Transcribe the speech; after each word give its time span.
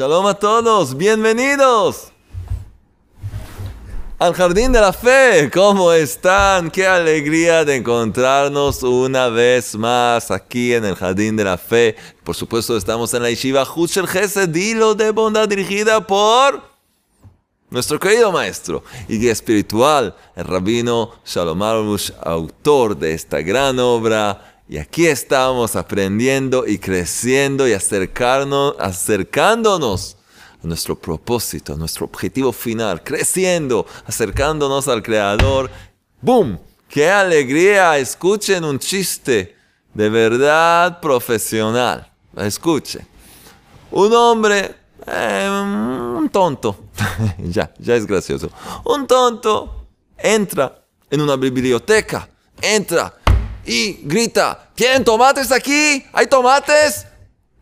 Shalom 0.00 0.26
a 0.28 0.32
todos, 0.32 0.96
bienvenidos 0.96 2.10
al 4.18 4.32
Jardín 4.32 4.72
de 4.72 4.80
la 4.80 4.94
Fe. 4.94 5.50
¿Cómo 5.52 5.92
están? 5.92 6.70
Qué 6.70 6.86
alegría 6.86 7.66
de 7.66 7.76
encontrarnos 7.76 8.82
una 8.82 9.28
vez 9.28 9.76
más 9.76 10.30
aquí 10.30 10.72
en 10.72 10.86
el 10.86 10.94
Jardín 10.94 11.36
de 11.36 11.44
la 11.44 11.58
Fe. 11.58 11.96
Por 12.24 12.34
supuesto, 12.34 12.78
estamos 12.78 13.12
en 13.12 13.24
la 13.24 13.28
Yeshiva 13.28 13.62
Hushel 13.62 14.08
Gesed, 14.08 14.54
hilo 14.56 14.94
de 14.94 15.10
bondad 15.10 15.46
dirigida 15.46 16.06
por 16.06 16.62
nuestro 17.68 18.00
querido 18.00 18.32
maestro 18.32 18.82
y 19.06 19.18
guía 19.18 19.32
espiritual, 19.32 20.16
el 20.34 20.46
rabino 20.46 21.10
Shalom 21.26 21.62
Arush, 21.62 22.10
autor 22.22 22.96
de 22.96 23.12
esta 23.12 23.42
gran 23.42 23.78
obra 23.78 24.59
y 24.70 24.78
aquí 24.78 25.08
estamos 25.08 25.74
aprendiendo 25.74 26.64
y 26.64 26.78
creciendo 26.78 27.66
y 27.66 27.72
acercarnos, 27.72 28.76
acercándonos 28.78 30.16
a 30.62 30.66
nuestro 30.68 30.94
propósito, 30.94 31.72
a 31.72 31.76
nuestro 31.76 32.06
objetivo 32.06 32.52
final, 32.52 33.02
creciendo, 33.02 33.84
acercándonos 34.06 34.86
al 34.86 35.02
Creador. 35.02 35.68
¡Boom! 36.20 36.56
¡Qué 36.88 37.10
alegría! 37.10 37.98
Escuchen 37.98 38.62
un 38.62 38.78
chiste 38.78 39.56
de 39.92 40.08
verdad 40.08 41.00
profesional. 41.00 42.08
Escuchen. 42.36 43.04
Un 43.90 44.14
hombre, 44.14 44.72
eh, 45.04 45.48
un 46.16 46.28
tonto, 46.28 46.84
ya, 47.38 47.74
ya 47.76 47.96
es 47.96 48.06
gracioso. 48.06 48.48
Un 48.84 49.08
tonto 49.08 49.88
entra 50.16 50.80
en 51.10 51.22
una 51.22 51.34
biblioteca, 51.34 52.28
entra 52.62 53.19
y 53.64 54.00
grita, 54.02 54.70
¿tienen 54.74 55.04
tomates 55.04 55.52
aquí? 55.52 56.04
¿Hay 56.12 56.26
tomates? 56.26 57.06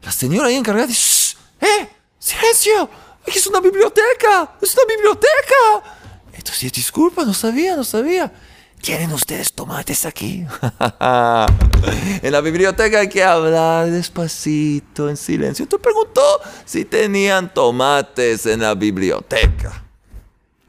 La 0.03 0.13
señora 0.13 0.49
ahí 0.49 0.57
encargada 0.57 0.87
dice, 0.87 1.37
¡eh! 1.61 1.89
¡Silencio! 2.19 2.89
¡Aquí 3.27 3.39
es 3.39 3.47
una 3.47 3.61
biblioteca! 3.61 4.57
¡Es 4.61 4.75
una 4.75 4.85
biblioteca! 4.95 5.99
Entonces, 6.33 6.73
disculpa, 6.73 7.25
no 7.25 7.35
sabía, 7.35 7.77
no 7.77 7.85
sabía. 7.85 8.33
¿Tienen 8.81 9.13
ustedes 9.13 9.53
tomates 9.53 10.07
aquí? 10.07 10.47
en 11.01 12.33
la 12.33 12.41
biblioteca 12.41 13.01
hay 13.01 13.09
que 13.09 13.25
hablar 13.25 13.91
despacito, 13.91 15.09
en 15.09 15.17
silencio. 15.17 15.67
Tú 15.67 15.81
preguntó 15.81 16.23
si 16.65 16.85
tenían 16.85 17.53
tomates 17.53 18.47
en 18.47 18.61
la 18.61 18.75
biblioteca. 18.75 19.85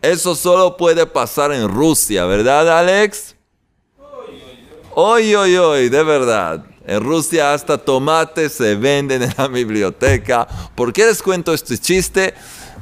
Eso 0.02 0.33
solo 0.36 0.75
puede 0.75 1.05
pasar 1.05 1.52
en 1.52 1.67
Rusia, 1.69 2.25
¿verdad, 2.25 2.80
Alex? 2.80 3.36
Hoy, 4.95 5.36
hoy, 5.36 5.56
hoy, 5.56 5.90
de 5.90 6.04
verdad. 6.04 6.66
En 6.86 7.04
Rusia 7.04 7.54
hasta 7.54 7.78
tomates 7.78 8.54
se 8.54 8.73
venden 8.76 9.22
en 9.22 9.32
la 9.38 9.48
biblioteca. 9.48 10.48
¿Por 10.73 10.92
qué 10.92 11.06
les 11.06 11.22
cuento 11.22 11.54
este 11.54 11.78
chiste? 11.78 12.34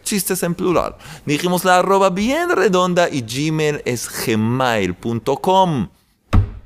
chistes 0.03 0.41
en 0.43 0.55
plural. 0.55 0.95
Dijimos 1.25 1.65
la 1.65 1.79
arroba 1.79 2.09
bien 2.09 2.51
redonda 2.51 3.09
y 3.09 3.21
gmail 3.21 3.81
es 3.83 4.07
gmail.com. 4.25 5.89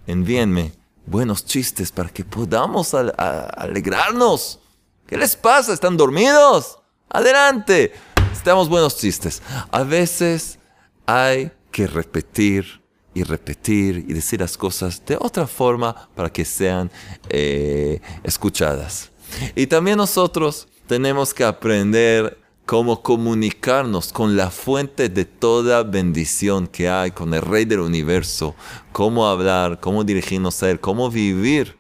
Envíenme 0.05 0.71
buenos 1.07 1.43
chistes 1.43 1.91
para 1.91 2.09
que 2.09 2.23
podamos 2.23 2.93
alegrarnos 2.93 4.59
¿Qué 5.07 5.15
les 5.15 5.37
pasa? 5.37 5.71
¿Están 5.71 5.95
dormidos? 5.95 6.79
Adelante. 7.09 7.93
Estamos 8.33 8.67
buenos 8.67 8.97
chistes. 8.97 9.41
A 9.71 9.83
veces 9.83 10.59
hay 11.05 11.49
que 11.71 11.87
repetir 11.87 12.81
y 13.13 13.23
repetir 13.23 14.03
y 14.05 14.11
decir 14.11 14.41
las 14.41 14.57
cosas 14.57 15.01
de 15.05 15.15
otra 15.17 15.47
forma 15.47 16.09
para 16.13 16.29
que 16.29 16.43
sean 16.43 16.91
eh, 17.29 18.01
escuchadas. 18.21 19.09
Y 19.55 19.67
también 19.67 19.95
nosotros 19.95 20.67
tenemos 20.87 21.33
que 21.33 21.45
aprender 21.45 22.37
cómo 22.65 23.01
comunicarnos 23.01 24.11
con 24.11 24.35
la 24.35 24.51
fuente 24.51 25.07
de 25.07 25.23
toda 25.23 25.83
bendición 25.83 26.67
que 26.67 26.89
hay, 26.89 27.11
con 27.11 27.33
el 27.33 27.41
Rey 27.41 27.63
del 27.63 27.79
universo, 27.79 28.55
cómo 28.91 29.25
hablar, 29.25 29.79
cómo 29.79 30.03
dirigirnos 30.03 30.61
a 30.63 30.69
Él, 30.69 30.81
cómo 30.81 31.09
vivir 31.09 31.77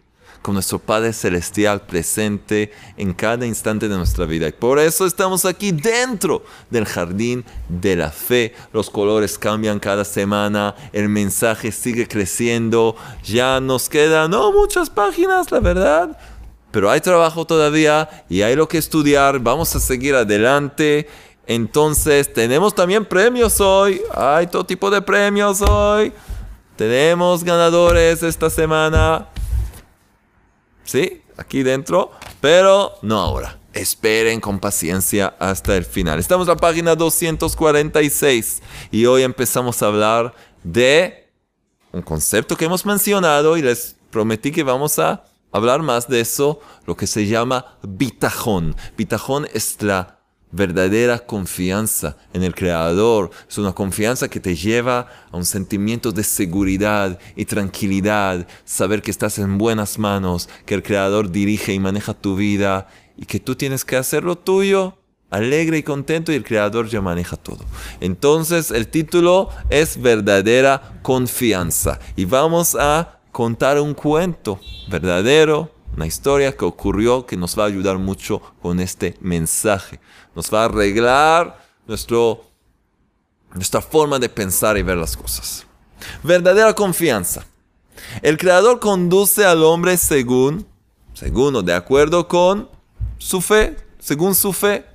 con 0.47 0.53
nuestro 0.53 0.79
Padre 0.79 1.11
Celestial 1.11 1.81
presente 1.81 2.71
en 2.95 3.13
cada 3.13 3.45
instante 3.45 3.89
de 3.89 3.97
nuestra 3.97 4.23
vida. 4.25 4.47
Y 4.47 4.53
por 4.53 4.79
eso 4.79 5.05
estamos 5.05 5.43
aquí 5.43 5.73
dentro 5.73 6.41
del 6.69 6.85
jardín 6.85 7.43
de 7.67 7.97
la 7.97 8.11
fe. 8.11 8.55
Los 8.71 8.89
colores 8.89 9.37
cambian 9.37 9.77
cada 9.77 10.05
semana, 10.05 10.73
el 10.93 11.09
mensaje 11.09 11.73
sigue 11.73 12.07
creciendo, 12.07 12.95
ya 13.25 13.59
nos 13.59 13.89
quedan 13.89 14.31
no 14.31 14.53
muchas 14.53 14.89
páginas, 14.89 15.51
la 15.51 15.59
verdad. 15.59 16.17
Pero 16.71 16.89
hay 16.89 17.01
trabajo 17.01 17.45
todavía 17.45 18.07
y 18.29 18.41
hay 18.41 18.55
lo 18.55 18.69
que 18.69 18.77
estudiar. 18.77 19.39
Vamos 19.39 19.75
a 19.75 19.81
seguir 19.81 20.15
adelante. 20.15 21.09
Entonces, 21.45 22.31
tenemos 22.31 22.73
también 22.73 23.03
premios 23.03 23.59
hoy. 23.59 24.01
Hay 24.15 24.47
todo 24.47 24.65
tipo 24.65 24.89
de 24.89 25.01
premios 25.01 25.61
hoy. 25.61 26.13
Tenemos 26.77 27.43
ganadores 27.43 28.23
esta 28.23 28.49
semana. 28.49 29.27
¿Sí? 30.87 31.21
Aquí 31.37 31.61
dentro, 31.61 32.11
pero 32.41 32.93
no 33.03 33.19
ahora. 33.19 33.59
Esperen 33.73 34.39
con 34.39 34.59
paciencia 34.59 35.35
hasta 35.37 35.77
el 35.77 35.85
final. 35.85 36.17
Estamos 36.17 36.47
en 36.47 36.55
la 36.55 36.59
página 36.59 36.95
246 36.95 38.63
y 38.89 39.05
hoy 39.05 39.21
empezamos 39.21 39.83
a 39.83 39.87
hablar 39.87 40.33
de 40.63 41.29
un 41.91 42.01
concepto 42.01 42.57
que 42.57 42.65
hemos 42.65 42.85
mencionado 42.85 43.55
y 43.55 43.61
les 43.61 43.95
prometí 44.09 44.51
que 44.51 44.63
vamos 44.63 44.97
a 44.97 45.25
hablar 45.51 45.83
más 45.83 46.07
de 46.07 46.21
eso, 46.21 46.59
lo 46.85 46.97
que 46.97 47.05
se 47.05 47.27
llama 47.27 47.77
bitajón. 47.83 48.75
Bitajón 48.97 49.47
es 49.53 49.81
la 49.81 50.16
verdadera 50.51 51.19
confianza 51.19 52.17
en 52.33 52.43
el 52.43 52.55
Creador. 52.55 53.31
Es 53.49 53.57
una 53.57 53.73
confianza 53.73 54.29
que 54.29 54.39
te 54.39 54.55
lleva 54.55 55.07
a 55.31 55.37
un 55.37 55.45
sentimiento 55.45 56.11
de 56.11 56.23
seguridad 56.23 57.19
y 57.35 57.45
tranquilidad, 57.45 58.47
saber 58.65 59.01
que 59.01 59.11
estás 59.11 59.39
en 59.39 59.57
buenas 59.57 59.99
manos, 59.99 60.49
que 60.65 60.75
el 60.75 60.83
Creador 60.83 61.31
dirige 61.31 61.73
y 61.73 61.79
maneja 61.79 62.13
tu 62.13 62.35
vida 62.35 62.87
y 63.17 63.25
que 63.25 63.39
tú 63.39 63.55
tienes 63.55 63.83
que 63.83 63.97
hacer 63.97 64.23
lo 64.23 64.37
tuyo 64.37 64.97
alegre 65.29 65.77
y 65.77 65.83
contento 65.83 66.31
y 66.31 66.35
el 66.35 66.43
Creador 66.43 66.87
ya 66.87 67.01
maneja 67.01 67.35
todo. 67.35 67.65
Entonces 67.99 68.71
el 68.71 68.87
título 68.87 69.49
es 69.69 70.01
verdadera 70.01 70.99
confianza 71.01 71.99
y 72.15 72.25
vamos 72.25 72.75
a 72.75 73.19
contar 73.31 73.79
un 73.79 73.93
cuento 73.93 74.59
verdadero, 74.89 75.71
una 75.95 76.07
historia 76.07 76.55
que 76.55 76.65
ocurrió 76.65 77.25
que 77.25 77.37
nos 77.37 77.57
va 77.57 77.63
a 77.63 77.67
ayudar 77.67 77.97
mucho 77.97 78.41
con 78.61 78.79
este 78.79 79.15
mensaje. 79.19 79.99
Nos 80.37 80.53
va 80.53 80.61
a 80.61 80.65
arreglar 80.65 81.65
nuestro, 81.87 82.45
nuestra 83.55 83.81
forma 83.81 84.19
de 84.19 84.29
pensar 84.29 84.77
y 84.77 84.83
ver 84.83 84.95
las 84.95 85.17
cosas. 85.17 85.65
Verdadera 86.21 86.75
confianza. 86.75 87.43
El 88.21 88.37
Creador 88.37 88.79
conduce 88.79 89.43
al 89.43 89.63
hombre 89.63 89.97
según, 89.97 90.67
según 91.15 91.55
o 91.55 91.63
de 91.63 91.73
acuerdo 91.73 92.27
con 92.27 92.69
su 93.17 93.41
fe, 93.41 93.77
según 93.97 94.35
su 94.35 94.53
fe, 94.53 94.85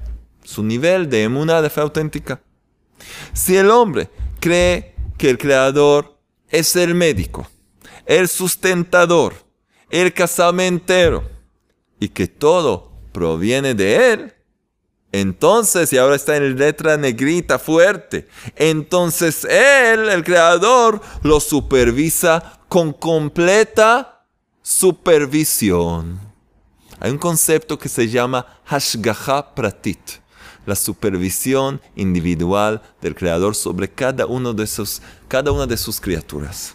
su 0.44 0.62
nivel 0.62 1.10
de 1.10 1.24
emuna, 1.24 1.60
de 1.60 1.70
fe 1.70 1.80
auténtica. 1.80 2.40
Si 3.32 3.56
el 3.56 3.68
hombre 3.72 4.10
cree 4.38 4.94
que 5.18 5.28
el 5.28 5.38
Creador 5.38 6.20
es 6.50 6.76
el 6.76 6.94
médico, 6.94 7.48
el 8.06 8.28
sustentador, 8.28 9.34
el 9.90 10.14
casamentero 10.14 11.28
y 11.98 12.10
que 12.10 12.28
todo 12.28 12.92
proviene 13.10 13.74
de 13.74 14.12
Él, 14.12 14.34
entonces, 15.12 15.92
y 15.92 15.98
ahora 15.98 16.16
está 16.16 16.36
en 16.36 16.56
letra 16.56 16.96
negrita 16.96 17.58
fuerte, 17.58 18.26
entonces 18.56 19.44
Él, 19.44 20.08
el 20.08 20.24
Creador, 20.24 21.02
lo 21.22 21.38
supervisa 21.38 22.60
con 22.68 22.94
completa 22.94 24.24
supervisión. 24.62 26.18
Hay 26.98 27.10
un 27.10 27.18
concepto 27.18 27.78
que 27.78 27.90
se 27.90 28.08
llama 28.08 28.46
Hashgaha 28.64 29.54
Pratit, 29.54 30.00
la 30.64 30.74
supervisión 30.74 31.82
individual 31.94 32.80
del 33.02 33.14
Creador 33.14 33.54
sobre 33.54 33.90
cada, 33.90 34.24
uno 34.24 34.56
cada 35.28 35.52
una 35.52 35.66
de 35.66 35.76
sus 35.76 36.00
criaturas. 36.00 36.74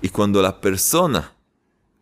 Y 0.00 0.08
cuando 0.08 0.40
la 0.40 0.58
persona 0.58 1.34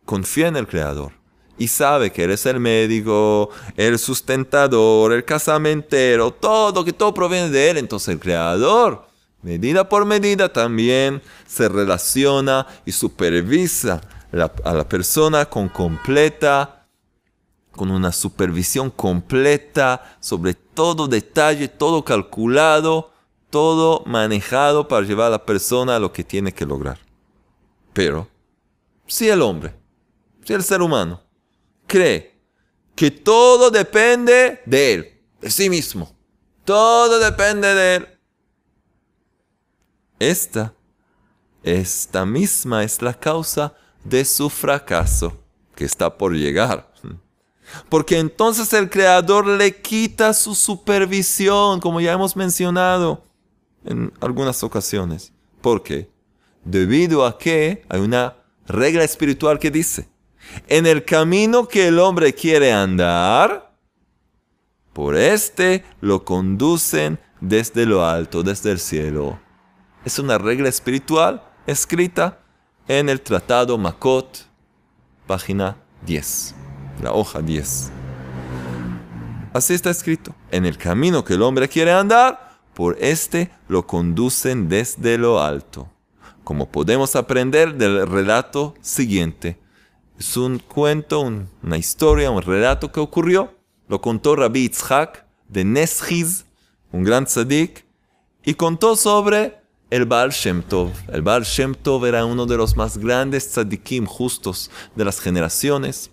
confía 0.05 0.47
en 0.47 0.55
el 0.55 0.67
Creador 0.67 1.22
y 1.57 1.67
sabe 1.67 2.11
que 2.11 2.23
eres 2.23 2.45
el 2.45 2.59
médico, 2.59 3.49
el 3.77 3.99
sustentador, 3.99 5.13
el 5.13 5.23
casamentero, 5.23 6.31
todo, 6.31 6.83
que 6.83 6.93
todo 6.93 7.13
proviene 7.13 7.49
de 7.49 7.69
Él, 7.69 7.77
entonces 7.77 8.09
el 8.09 8.19
Creador, 8.19 9.07
medida 9.41 9.87
por 9.87 10.05
medida, 10.05 10.51
también 10.51 11.21
se 11.45 11.69
relaciona 11.69 12.65
y 12.85 12.91
supervisa 12.91 14.01
a 14.31 14.73
la 14.73 14.89
persona 14.89 15.45
con 15.45 15.69
completa, 15.69 16.87
con 17.71 17.91
una 17.91 18.11
supervisión 18.11 18.89
completa 18.91 20.17
sobre 20.19 20.53
todo 20.53 21.07
detalle, 21.07 21.67
todo 21.67 22.03
calculado, 22.03 23.11
todo 23.49 24.03
manejado 24.05 24.87
para 24.87 25.05
llevar 25.05 25.27
a 25.27 25.31
la 25.31 25.45
persona 25.45 25.95
a 25.95 25.99
lo 25.99 26.11
que 26.11 26.23
tiene 26.23 26.51
que 26.51 26.65
lograr. 26.65 26.97
Pero, 27.93 28.27
si 29.05 29.29
el 29.29 29.41
hombre, 29.41 29.75
si 30.43 30.53
el 30.53 30.63
ser 30.63 30.81
humano, 30.81 31.21
cree 31.87 32.39
que 32.95 33.11
todo 33.11 33.71
depende 33.71 34.61
de 34.65 34.93
él, 34.93 35.21
de 35.41 35.49
sí 35.49 35.69
mismo, 35.69 36.15
todo 36.63 37.19
depende 37.19 37.73
de 37.73 37.95
él, 37.95 38.07
esta, 40.19 40.73
esta 41.63 42.25
misma 42.25 42.83
es 42.83 43.01
la 43.01 43.13
causa 43.13 43.73
de 44.03 44.23
su 44.25 44.49
fracaso 44.49 45.37
que 45.75 45.85
está 45.85 46.17
por 46.17 46.33
llegar. 46.33 46.91
Porque 47.89 48.19
entonces 48.19 48.71
el 48.73 48.89
Creador 48.89 49.47
le 49.47 49.81
quita 49.81 50.33
su 50.33 50.53
supervisión, 50.53 51.79
como 51.79 51.99
ya 51.99 52.13
hemos 52.13 52.35
mencionado 52.35 53.23
en 53.85 54.13
algunas 54.19 54.63
ocasiones. 54.63 55.31
¿Por 55.61 55.81
qué? 55.81 56.09
Debido 56.63 57.25
a 57.25 57.37
que 57.37 57.83
hay 57.89 57.99
una 57.99 58.37
regla 58.67 59.03
espiritual 59.03 59.59
que 59.59 59.71
dice, 59.71 60.07
en 60.67 60.85
el 60.85 61.05
camino 61.05 61.67
que 61.67 61.87
el 61.87 61.99
hombre 61.99 62.33
quiere 62.33 62.71
andar, 62.71 63.73
por 64.93 65.15
este 65.15 65.83
lo 66.01 66.23
conducen 66.23 67.19
desde 67.41 67.85
lo 67.85 68.05
alto, 68.05 68.43
desde 68.43 68.71
el 68.71 68.79
cielo. 68.79 69.39
Es 70.05 70.19
una 70.19 70.37
regla 70.37 70.69
espiritual 70.69 71.43
escrita 71.65 72.39
en 72.87 73.09
el 73.09 73.21
Tratado 73.21 73.77
Makot, 73.77 74.45
página 75.25 75.77
10, 76.05 76.55
la 77.01 77.13
hoja 77.13 77.41
10. 77.41 77.91
Así 79.53 79.73
está 79.73 79.89
escrito. 79.89 80.35
En 80.51 80.65
el 80.65 80.77
camino 80.77 81.23
que 81.23 81.35
el 81.35 81.41
hombre 81.41 81.69
quiere 81.69 81.91
andar, 81.91 82.57
por 82.73 82.97
este 82.99 83.51
lo 83.67 83.85
conducen 83.85 84.67
desde 84.67 85.17
lo 85.17 85.41
alto. 85.41 85.89
Como 86.43 86.69
podemos 86.69 87.15
aprender 87.15 87.75
del 87.75 88.07
relato 88.07 88.73
siguiente. 88.81 89.62
Es 90.23 90.37
un 90.37 90.59
cuento, 90.59 91.19
una 91.19 91.77
historia, 91.77 92.31
un 92.31 92.41
relato 92.41 92.93
que 92.93 93.01
ocurrió. 93.01 93.53
Lo 93.89 93.99
contó 93.99 94.37
Rabbi 94.37 94.61
Itzhak 94.61 95.25
de 95.49 95.65
Neschiz, 95.65 96.45
un 96.93 97.03
gran 97.03 97.25
tzadik, 97.25 97.85
y 98.45 98.53
contó 98.53 98.95
sobre 98.95 99.59
el 99.89 100.05
Baal 100.05 100.31
Shem 100.31 100.63
Tov. 100.63 100.91
El 101.09 101.23
Baal 101.23 101.43
Shem 101.43 101.75
Tov 101.75 102.05
era 102.05 102.23
uno 102.23 102.45
de 102.45 102.55
los 102.55 102.77
más 102.77 102.97
grandes 102.97 103.51
tzadikim 103.51 104.05
justos 104.05 104.71
de 104.95 105.03
las 105.03 105.19
generaciones. 105.19 106.09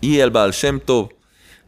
Y 0.00 0.18
el 0.18 0.32
Baal 0.32 0.50
Shem 0.50 0.80
Tov, 0.80 1.10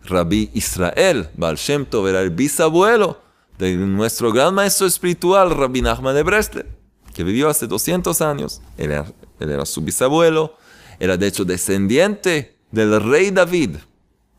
Rabbi 0.02 0.50
Israel, 0.52 1.31
Baal 1.37 1.56
Shem 1.56 1.87
Tov 1.87 2.08
era 2.08 2.22
el 2.22 2.31
bisabuelo 2.31 3.22
de 3.56 3.76
nuestro 3.76 4.32
gran 4.32 4.52
maestro 4.52 4.88
espiritual, 4.88 5.50
Rabbi 5.56 5.81
Nachman 5.81 6.16
de 6.16 6.25
Breslev, 6.25 6.66
que 7.14 7.22
vivió 7.22 7.49
hace 7.49 7.69
200 7.69 8.20
años. 8.20 8.62
Él 8.76 8.90
era 9.38 9.64
su 9.64 9.81
bisabuelo, 9.81 10.56
era 10.98 11.16
de 11.16 11.26
hecho 11.26 11.44
descendiente 11.44 12.56
del 12.70 13.00
rey 13.02 13.31
David. 13.31 13.76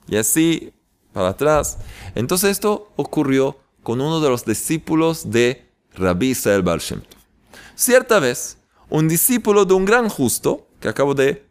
Y 0.08 0.18
así, 0.18 0.74
para 1.14 1.30
atrás. 1.30 1.80
Entonces 2.16 2.52
esto 2.52 2.92
ocurrió 2.96 3.58
con 3.84 4.02
uno 4.02 4.20
de 4.20 4.30
los 4.30 4.46
discípulos 4.46 5.32
de 5.32 5.66
Rabbi 5.96 6.30
Israel 6.30 6.64
Shem 6.80 7.02
Cierta 7.76 8.20
vez, 8.20 8.58
un 8.90 9.08
discípulo 9.08 9.66
de 9.66 9.74
un 9.74 9.86
gran 9.86 10.10
justo, 10.10 10.68
que 10.80 10.90
acabo 10.90 11.14
de 11.14 11.46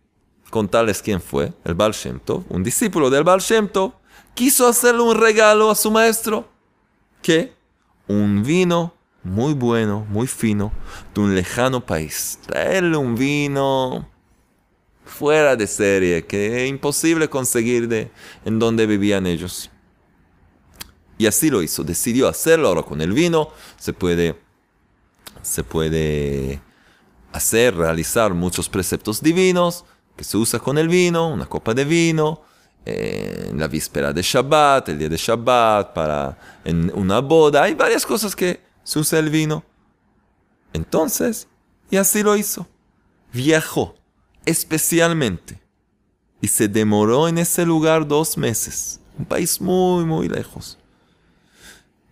contarles 0.51 1.03
quién 1.03 1.21
fue, 1.21 1.53
el 1.65 1.77
Shem 1.93 2.21
un 2.49 2.63
discípulo 2.63 3.11
del 3.11 3.25
Shem 3.25 3.69
quiso 4.35 4.67
hacerle 4.69 5.03
un 5.03 5.17
regalo 5.17 5.71
a 5.71 5.75
su 5.75 5.91
maestro, 5.91 6.49
que 7.23 7.53
un 8.07 8.43
vino 8.43 8.95
muy 9.25 9.55
bueno, 9.55 10.07
muy 10.09 10.27
fino, 10.27 10.73
de 11.15 11.21
un 11.21 11.35
lejano 11.35 11.85
país. 11.85 12.39
Traerle 12.47 12.97
un 12.97 13.17
vino 13.17 14.09
fuera 15.07 15.57
de 15.57 15.67
serie, 15.67 16.27
que 16.27 16.65
es 16.65 16.69
imposible 16.69 17.31
conseguir 17.31 17.89
de 17.89 18.11
en 18.45 18.59
donde 18.59 18.87
vivían 18.87 19.27
ellos. 19.27 19.71
Y 21.17 21.27
así 21.27 21.49
lo 21.49 21.63
hizo, 21.63 21.83
decidió 21.83 22.29
hacerlo 22.29 22.69
ahora 22.69 22.83
con 22.83 23.01
el 23.01 23.13
vino, 23.13 23.49
se 23.79 23.95
puede, 23.95 24.39
se 25.41 25.65
puede 25.65 26.61
hacer, 27.33 27.75
realizar 27.75 28.35
muchos 28.35 28.69
preceptos 28.69 29.23
divinos 29.23 29.85
que 30.15 30.25
se 30.25 30.37
usa 30.37 30.59
con 30.59 30.77
el 30.77 30.89
vino, 30.89 31.29
una 31.29 31.47
copa 31.47 31.73
de 31.73 31.85
vino, 31.85 32.43
eh, 32.85 33.51
la 33.55 33.69
víspera 33.69 34.13
de 34.13 34.23
Shabbat, 34.23 34.89
el 34.91 34.99
día 34.99 35.09
de 35.09 35.17
Shabbat, 35.17 35.95
para 35.95 36.39
en 36.65 36.91
una 36.95 37.21
boda, 37.21 37.63
hay 37.63 37.75
varias 37.75 38.05
cosas 38.05 38.35
que 38.35 38.61
se 38.83 38.99
usa 38.99 39.19
el 39.19 39.31
vino. 39.31 39.65
Entonces, 40.73 41.49
y 41.91 41.97
así 41.97 42.23
lo 42.23 42.37
hizo. 42.37 42.67
Viajó 43.33 43.95
especialmente 44.47 45.61
y 46.41 46.49
se 46.49 46.69
demoró 46.69 47.29
en 47.29 47.39
ese 47.39 47.67
lugar 47.67 48.07
dos 48.07 48.39
meses, 48.39 49.01
un 49.19 49.25
país 49.25 49.61
muy, 49.61 50.05
muy 50.05 50.29
lejos. 50.29 50.79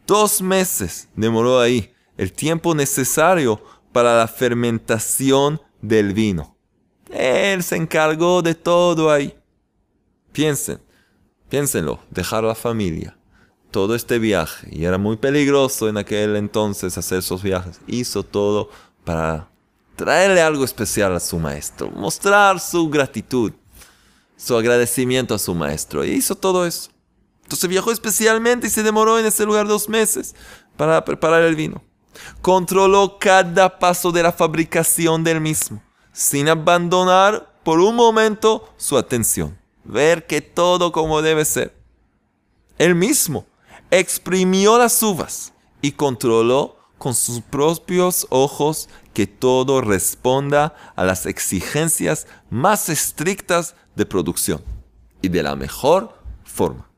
Dos 0.06 0.42
meses 0.42 1.08
demoró 1.16 1.60
ahí 1.60 1.92
el 2.18 2.32
tiempo 2.32 2.74
necesario 2.74 3.62
para 3.92 4.18
la 4.18 4.28
fermentación 4.28 5.60
del 5.80 6.12
vino. 6.12 6.56
Él 7.10 7.62
se 7.62 7.76
encargó 7.76 8.42
de 8.42 8.54
todo 8.54 9.10
ahí. 9.10 9.34
Piensen, 10.32 10.80
piénsenlo, 11.48 12.00
dejar 12.10 12.44
la 12.44 12.54
familia, 12.54 13.16
todo 13.70 13.94
este 13.94 14.18
viaje, 14.18 14.68
y 14.72 14.84
era 14.84 14.98
muy 14.98 15.16
peligroso 15.16 15.88
en 15.88 15.96
aquel 15.96 16.36
entonces 16.36 16.98
hacer 16.98 17.18
esos 17.18 17.42
viajes, 17.42 17.80
hizo 17.86 18.24
todo 18.24 18.68
para 19.04 19.48
traerle 19.96 20.42
algo 20.42 20.64
especial 20.64 21.14
a 21.14 21.20
su 21.20 21.38
maestro, 21.38 21.90
mostrar 21.90 22.60
su 22.60 22.88
gratitud, 22.88 23.52
su 24.36 24.56
agradecimiento 24.56 25.34
a 25.34 25.38
su 25.38 25.54
maestro, 25.54 26.04
y 26.04 26.10
hizo 26.10 26.34
todo 26.34 26.66
eso. 26.66 26.90
Entonces 27.42 27.68
viajó 27.68 27.92
especialmente 27.92 28.66
y 28.66 28.70
se 28.70 28.82
demoró 28.82 29.18
en 29.18 29.26
ese 29.26 29.44
lugar 29.44 29.66
dos 29.66 29.88
meses 29.88 30.34
para 30.76 31.04
preparar 31.04 31.42
el 31.42 31.54
vino. 31.54 31.82
Controló 32.40 33.18
cada 33.18 33.78
paso 33.78 34.12
de 34.12 34.22
la 34.22 34.32
fabricación 34.32 35.24
del 35.24 35.40
mismo, 35.40 35.82
sin 36.12 36.48
abandonar 36.48 37.52
por 37.62 37.80
un 37.80 37.96
momento 37.96 38.72
su 38.76 38.96
atención. 38.96 39.58
Ver 39.84 40.26
que 40.26 40.40
todo 40.40 40.92
como 40.92 41.20
debe 41.20 41.44
ser. 41.44 41.76
Él 42.78 42.94
mismo 42.94 43.46
exprimió 43.90 44.78
las 44.78 45.02
uvas 45.02 45.52
y 45.82 45.92
controló 45.92 46.73
con 47.04 47.14
sus 47.14 47.42
propios 47.42 48.26
ojos 48.30 48.88
que 49.12 49.26
todo 49.26 49.82
responda 49.82 50.74
a 50.96 51.04
las 51.04 51.26
exigencias 51.26 52.26
más 52.48 52.88
estrictas 52.88 53.74
de 53.94 54.06
producción 54.06 54.62
y 55.20 55.28
de 55.28 55.42
la 55.42 55.54
mejor 55.54 56.18
forma 56.44 56.88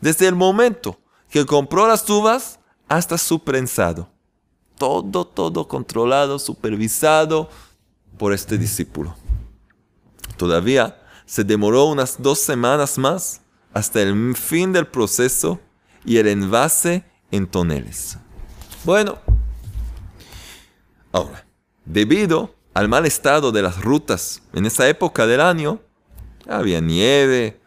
desde 0.00 0.28
el 0.28 0.36
momento 0.36 1.00
que 1.30 1.44
compró 1.46 1.88
las 1.88 2.08
uvas 2.08 2.60
hasta 2.86 3.18
su 3.18 3.42
prensado. 3.42 4.08
Todo, 4.78 5.26
todo 5.26 5.66
controlado, 5.66 6.38
supervisado 6.38 7.48
por 8.16 8.32
este 8.32 8.56
discípulo. 8.56 9.16
Todavía 10.36 11.02
se 11.26 11.42
demoró 11.42 11.86
unas 11.86 12.22
dos 12.22 12.38
semanas 12.38 12.98
más 12.98 13.40
hasta 13.72 14.00
el 14.00 14.36
fin 14.36 14.72
del 14.72 14.86
proceso 14.86 15.58
y 16.04 16.18
el 16.18 16.28
envase 16.28 17.04
en 17.32 17.48
toneles. 17.48 18.18
Bueno, 18.84 19.18
ahora, 21.10 21.46
debido 21.86 22.54
al 22.74 22.86
mal 22.86 23.06
estado 23.06 23.50
de 23.50 23.62
las 23.62 23.80
rutas 23.80 24.42
en 24.52 24.66
esa 24.66 24.86
época 24.90 25.26
del 25.26 25.40
año, 25.40 25.80
había 26.46 26.82
nieve, 26.82 27.62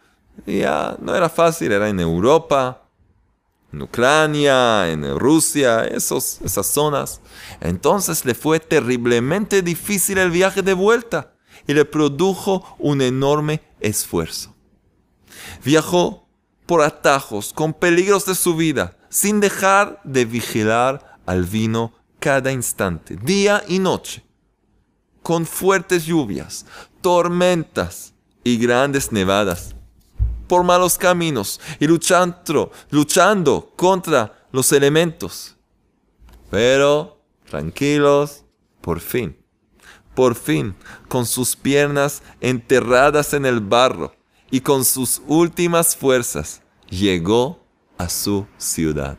ya 0.46 0.96
no 1.02 1.16
era 1.16 1.28
fácil, 1.28 1.72
era 1.72 1.90
en 1.90 2.00
Europa, 2.00 2.84
en 3.74 3.82
Ucrania, 3.82 4.92
en 4.92 5.18
Rusia, 5.18 5.86
esos, 5.86 6.40
esas 6.44 6.68
zonas. 6.68 7.20
Entonces 7.62 8.24
le 8.24 8.36
fue 8.36 8.60
terriblemente 8.60 9.64
difícil 9.64 10.20
el 10.20 10.30
viaje 10.30 10.62
de 10.62 10.74
vuelta 10.74 11.34
y 11.66 11.74
le 11.74 11.86
produjo 11.86 12.76
un 12.78 13.02
enorme 13.02 13.64
esfuerzo. 13.80 14.54
Viajó 15.66 16.28
por 16.68 16.84
atajos, 16.84 17.54
con 17.54 17.74
peligros 17.74 18.28
de 18.28 18.36
su 18.36 18.56
vida, 18.56 18.97
sin 19.10 19.40
dejar 19.40 20.00
de 20.04 20.26
vigilar 20.26 21.20
al 21.26 21.44
vino 21.44 21.94
cada 22.20 22.52
instante, 22.52 23.16
día 23.16 23.64
y 23.68 23.80
noche, 23.80 24.24
con 25.22 25.46
fuertes 25.46 26.06
lluvias, 26.06 26.66
tormentas 27.02 28.14
y 28.44 28.58
grandes 28.58 29.12
nevadas 29.12 29.76
por 30.48 30.64
malos 30.64 30.98
caminos 30.98 31.60
y 31.80 31.88
luchando, 31.88 32.72
luchando 32.90 33.74
contra 33.76 34.48
los 34.52 34.72
elementos. 34.72 35.56
Pero, 36.50 37.22
tranquilos, 37.50 38.44
por 38.82 39.00
fin, 39.02 39.38
por 40.16 40.36
fin, 40.36 40.76
con 41.08 41.26
sus 41.26 41.56
piernas 41.56 42.24
enterradas 42.40 43.34
en 43.34 43.46
el 43.46 43.60
barro 43.60 44.16
y 44.50 44.62
con 44.62 44.86
sus 44.86 45.22
últimas 45.28 45.96
fuerzas, 45.96 46.62
llegó 46.90 47.67
a 47.98 48.10
su 48.10 48.46
ciudad. 48.58 49.18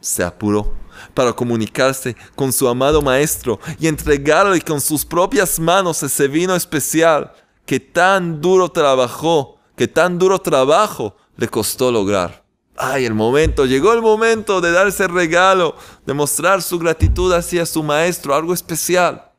se 0.00 0.22
apuró 0.22 0.74
para 1.12 1.32
comunicarse 1.32 2.16
con 2.34 2.52
su 2.52 2.68
amado 2.68 3.02
maestro 3.02 3.58
y 3.80 3.88
entregarle 3.88 4.60
con 4.60 4.80
sus 4.80 5.04
propias 5.04 5.58
manos 5.58 6.02
ese 6.02 6.28
vino 6.28 6.54
especial 6.54 7.32
que 7.66 7.80
tan 7.80 8.40
duro 8.40 8.70
trabajó, 8.70 9.58
que 9.76 9.88
tan 9.88 10.18
duro 10.18 10.38
trabajo 10.38 11.16
le 11.36 11.48
costó 11.48 11.92
lograr. 11.92 12.44
Ay, 12.76 13.04
el 13.04 13.14
momento, 13.14 13.66
llegó 13.66 13.92
el 13.92 14.00
momento 14.00 14.60
de 14.60 14.70
dar 14.70 14.86
ese 14.86 15.08
regalo, 15.08 15.74
de 16.06 16.14
mostrar 16.14 16.62
su 16.62 16.78
gratitud 16.78 17.32
hacia 17.32 17.66
su 17.66 17.82
maestro, 17.82 18.34
algo 18.34 18.54
especial. 18.54 19.32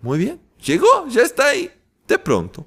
Muy 0.00 0.18
bien, 0.18 0.40
llegó, 0.62 1.06
ya 1.08 1.22
está 1.22 1.48
ahí. 1.48 1.70
De 2.08 2.18
pronto, 2.18 2.66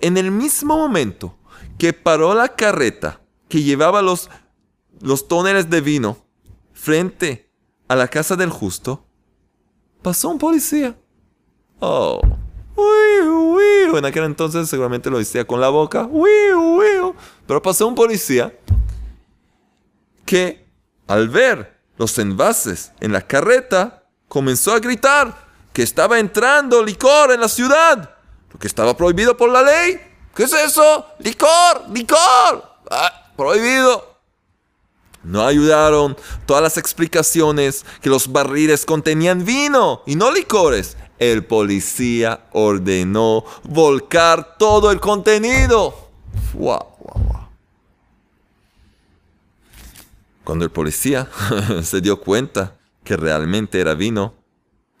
en 0.00 0.16
el 0.16 0.30
mismo 0.30 0.76
momento 0.76 1.37
que 1.78 1.92
paró 1.92 2.34
la 2.34 2.54
carreta 2.54 3.20
que 3.48 3.62
llevaba 3.62 4.02
los, 4.02 4.28
los 5.00 5.28
tóneles 5.28 5.70
de 5.70 5.80
vino 5.80 6.18
frente 6.72 7.50
a 7.88 7.96
la 7.96 8.08
casa 8.08 8.36
del 8.36 8.50
justo, 8.50 9.04
pasó 10.02 10.28
un 10.28 10.38
policía. 10.38 10.96
Oh. 11.80 12.20
En 13.96 14.04
aquel 14.04 14.24
entonces 14.24 14.68
seguramente 14.68 15.10
lo 15.10 15.18
decía 15.18 15.46
con 15.46 15.60
la 15.60 15.68
boca. 15.68 16.08
Pero 17.46 17.62
pasó 17.62 17.86
un 17.88 17.94
policía 17.94 18.56
que 20.24 20.68
al 21.06 21.28
ver 21.28 21.80
los 21.96 22.18
envases 22.18 22.92
en 23.00 23.12
la 23.12 23.22
carreta 23.22 24.04
comenzó 24.28 24.72
a 24.72 24.78
gritar 24.78 25.48
que 25.72 25.82
estaba 25.82 26.18
entrando 26.18 26.84
licor 26.84 27.32
en 27.32 27.40
la 27.40 27.48
ciudad, 27.48 28.14
lo 28.52 28.58
que 28.58 28.66
estaba 28.66 28.96
prohibido 28.96 29.36
por 29.36 29.50
la 29.50 29.62
ley. 29.62 30.07
¿Qué 30.38 30.44
es 30.44 30.52
eso? 30.52 31.04
Licor, 31.18 31.90
licor. 31.92 32.62
Ah, 32.88 33.32
prohibido. 33.36 34.20
No 35.24 35.44
ayudaron 35.44 36.16
todas 36.46 36.62
las 36.62 36.76
explicaciones 36.76 37.84
que 38.00 38.08
los 38.08 38.30
barriles 38.30 38.86
contenían 38.86 39.44
vino 39.44 40.02
y 40.06 40.14
no 40.14 40.30
licores. 40.30 40.96
El 41.18 41.44
policía 41.44 42.44
ordenó 42.52 43.44
volcar 43.64 44.56
todo 44.58 44.92
el 44.92 45.00
contenido. 45.00 46.08
Cuando 50.44 50.64
el 50.64 50.70
policía 50.70 51.28
se 51.82 52.00
dio 52.00 52.20
cuenta 52.20 52.76
que 53.02 53.16
realmente 53.16 53.80
era 53.80 53.94
vino, 53.94 54.34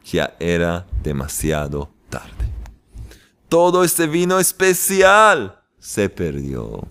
ya 0.02 0.34
era 0.40 0.84
demasiado. 1.04 1.96
Todo 3.48 3.82
ese 3.82 4.06
vino 4.06 4.38
especial 4.38 5.62
se 5.78 6.08
perdió. 6.10 6.86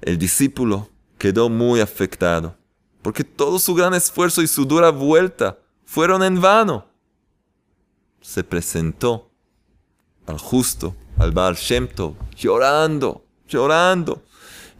El 0.00 0.18
discípulo 0.18 0.88
quedó 1.18 1.50
muy 1.50 1.80
afectado, 1.80 2.56
porque 3.02 3.24
todo 3.24 3.58
su 3.58 3.74
gran 3.74 3.92
esfuerzo 3.94 4.40
y 4.40 4.46
su 4.46 4.64
dura 4.64 4.90
vuelta 4.90 5.58
fueron 5.84 6.22
en 6.22 6.40
vano. 6.40 6.86
Se 8.22 8.42
presentó 8.42 9.30
al 10.26 10.38
justo, 10.38 10.94
al 11.18 11.32
Baal 11.32 11.56
llorando, 12.36 13.24
llorando, 13.46 14.22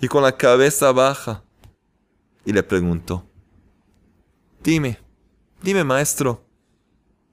y 0.01 0.09
con 0.09 0.23
la 0.23 0.37
cabeza 0.37 0.93
baja, 0.93 1.43
y 2.45 2.53
le 2.53 2.63
preguntó, 2.63 3.27
dime, 4.63 4.99
dime 5.63 5.85
maestro, 5.85 6.45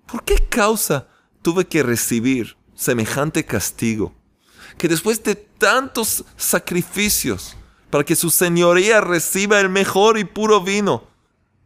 ¿por 0.05 0.23
qué 0.23 0.35
causa 0.49 1.07
tuve 1.45 1.67
que 1.67 1.83
recibir 1.83 2.57
semejante 2.73 3.45
castigo? 3.45 4.15
Que 4.79 4.87
después 4.87 5.23
de 5.23 5.35
tantos 5.35 6.25
sacrificios, 6.35 7.55
para 7.91 8.03
que 8.03 8.15
su 8.15 8.31
señoría 8.31 8.99
reciba 8.99 9.59
el 9.59 9.69
mejor 9.69 10.17
y 10.17 10.23
puro 10.23 10.61
vino. 10.61 11.03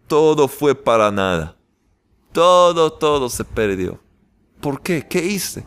Todo 0.06 0.50
fue 0.50 0.76
para 0.76 1.10
nada. 1.12 1.56
Todo, 2.34 2.92
todo 2.92 3.30
se 3.30 3.46
perdió. 3.46 4.02
¿Por 4.60 4.82
qué? 4.82 5.08
¿Qué 5.08 5.26
hice? 5.26 5.66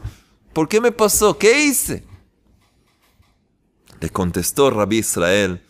¿Por 0.53 0.69
qué 0.69 0.79
me 0.79 0.93
pasó? 0.93 1.39
¿Qué 1.39 1.65
hice? 1.65 2.05
Le 3.99 4.11
contestó 4.11 4.69
Rabbi 4.69 4.99
Israel, 4.99 5.65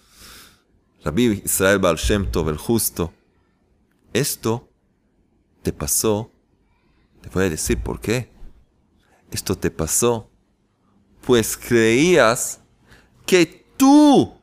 Rabbi 1.05 1.43
Israel 1.45 1.79
Baal 1.79 1.97
Shem 1.97 2.29
Tov, 2.29 2.49
el 2.49 2.57
justo. 2.57 3.15
Esto 4.13 4.69
te 5.63 5.73
pasó. 5.73 6.32
Te 7.23 7.29
voy 7.31 7.45
a 7.45 7.51
decir 7.51 7.83
por 7.83 8.01
qué. 8.01 8.31
Esto 9.31 9.57
te 9.57 9.71
pasó. 9.71 10.31
Pues 11.23 11.57
creías 11.57 12.61
que 13.25 13.47
tú 13.77 14.43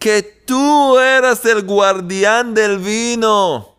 que 0.00 0.22
tú 0.22 0.98
eras 0.98 1.44
el 1.44 1.62
guardián 1.62 2.54
del 2.54 2.78
vino 2.78 3.76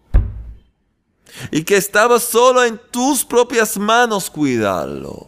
y 1.50 1.64
que 1.64 1.76
estaba 1.76 2.20
solo 2.20 2.64
en 2.64 2.80
tus 2.92 3.26
propias 3.26 3.76
manos 3.78 4.30
cuidarlo. 4.30 5.28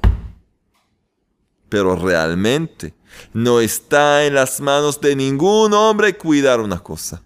Pero 1.67 1.95
realmente 1.95 2.93
no 3.33 3.60
está 3.60 4.24
en 4.24 4.36
las 4.36 4.62
manos 4.62 5.01
de 5.01 5.15
ningún 5.15 5.74
hombre 5.74 6.15
cuidar 6.15 6.60
una 6.60 6.79
cosa. 6.79 7.24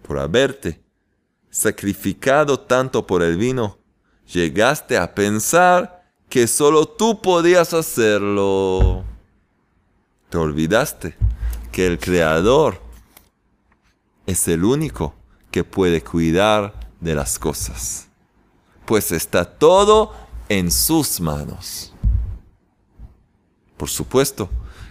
Por 0.00 0.18
haberte 0.18 0.82
sacrificado 1.50 2.58
tanto 2.58 3.06
por 3.06 3.22
el 3.22 3.36
vino, 3.36 3.78
llegaste 4.32 4.96
a 4.96 5.14
pensar 5.14 6.02
que 6.28 6.46
solo 6.46 6.86
tú 6.86 7.20
podías 7.20 7.74
hacerlo. 7.74 9.04
Te 10.30 10.38
olvidaste 10.38 11.14
que 11.70 11.86
el 11.86 11.98
Creador 11.98 12.80
es 14.26 14.48
el 14.48 14.64
único 14.64 15.14
que 15.50 15.64
puede 15.64 16.02
cuidar 16.02 16.88
de 17.00 17.14
las 17.14 17.38
cosas, 17.38 18.08
pues 18.86 19.12
está 19.12 19.44
todo 19.44 20.14
en 20.48 20.70
sus 20.70 21.20
manos. 21.20 21.92
Por 23.76 23.90
supuesto 23.90 24.48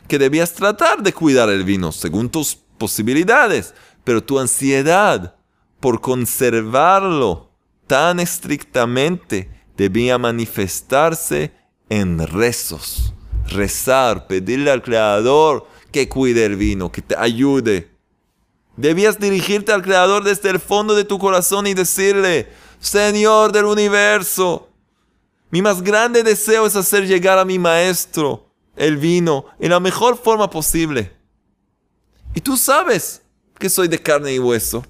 que 0.08 0.20
debías 0.20 0.54
tratar 0.54 1.02
de 1.02 1.14
cuidar 1.14 1.50
el 1.50 1.64
vino 1.64 1.92
según 1.92 2.30
tus 2.30 2.56
posibilidades, 2.78 3.74
pero 4.04 4.24
tu 4.24 4.40
ansiedad 4.40 5.36
por 5.80 6.02
conservarlo 6.02 7.51
tan 7.92 8.22
estrictamente 8.22 9.50
debía 9.76 10.18
manifestarse 10.18 11.52
en 11.90 12.26
rezos, 12.26 13.14
rezar, 13.48 14.28
pedirle 14.28 14.72
al 14.72 14.82
Creador 14.82 15.68
que 15.92 16.08
cuide 16.08 16.46
el 16.46 16.56
vino, 16.56 16.90
que 16.90 17.02
te 17.02 17.18
ayude. 17.18 17.92
Debías 18.78 19.20
dirigirte 19.20 19.74
al 19.74 19.82
Creador 19.82 20.24
desde 20.24 20.52
el 20.52 20.62
fondo 20.62 20.96
de 20.96 21.04
tu 21.04 21.20
corazón 21.20 21.68
y 21.68 21.74
decirle, 21.74 22.48
Señor 22.80 23.52
del 23.52 23.66
universo, 23.66 24.70
mi 25.50 25.62
más 25.62 25.82
grande 25.82 26.24
deseo 26.24 26.66
es 26.66 26.78
hacer 26.78 27.06
llegar 27.06 27.40
a 27.40 27.44
mi 27.44 27.60
maestro 27.60 28.54
el 28.78 28.96
vino 28.96 29.48
en 29.60 29.72
la 29.72 29.82
mejor 29.82 30.16
forma 30.16 30.50
posible. 30.50 31.12
Y 32.34 32.40
tú 32.40 32.56
sabes 32.56 33.22
que 33.60 33.70
soy 33.70 33.90
de 33.90 34.00
carne 34.00 34.34
y 34.34 34.40
hueso. 34.40 34.82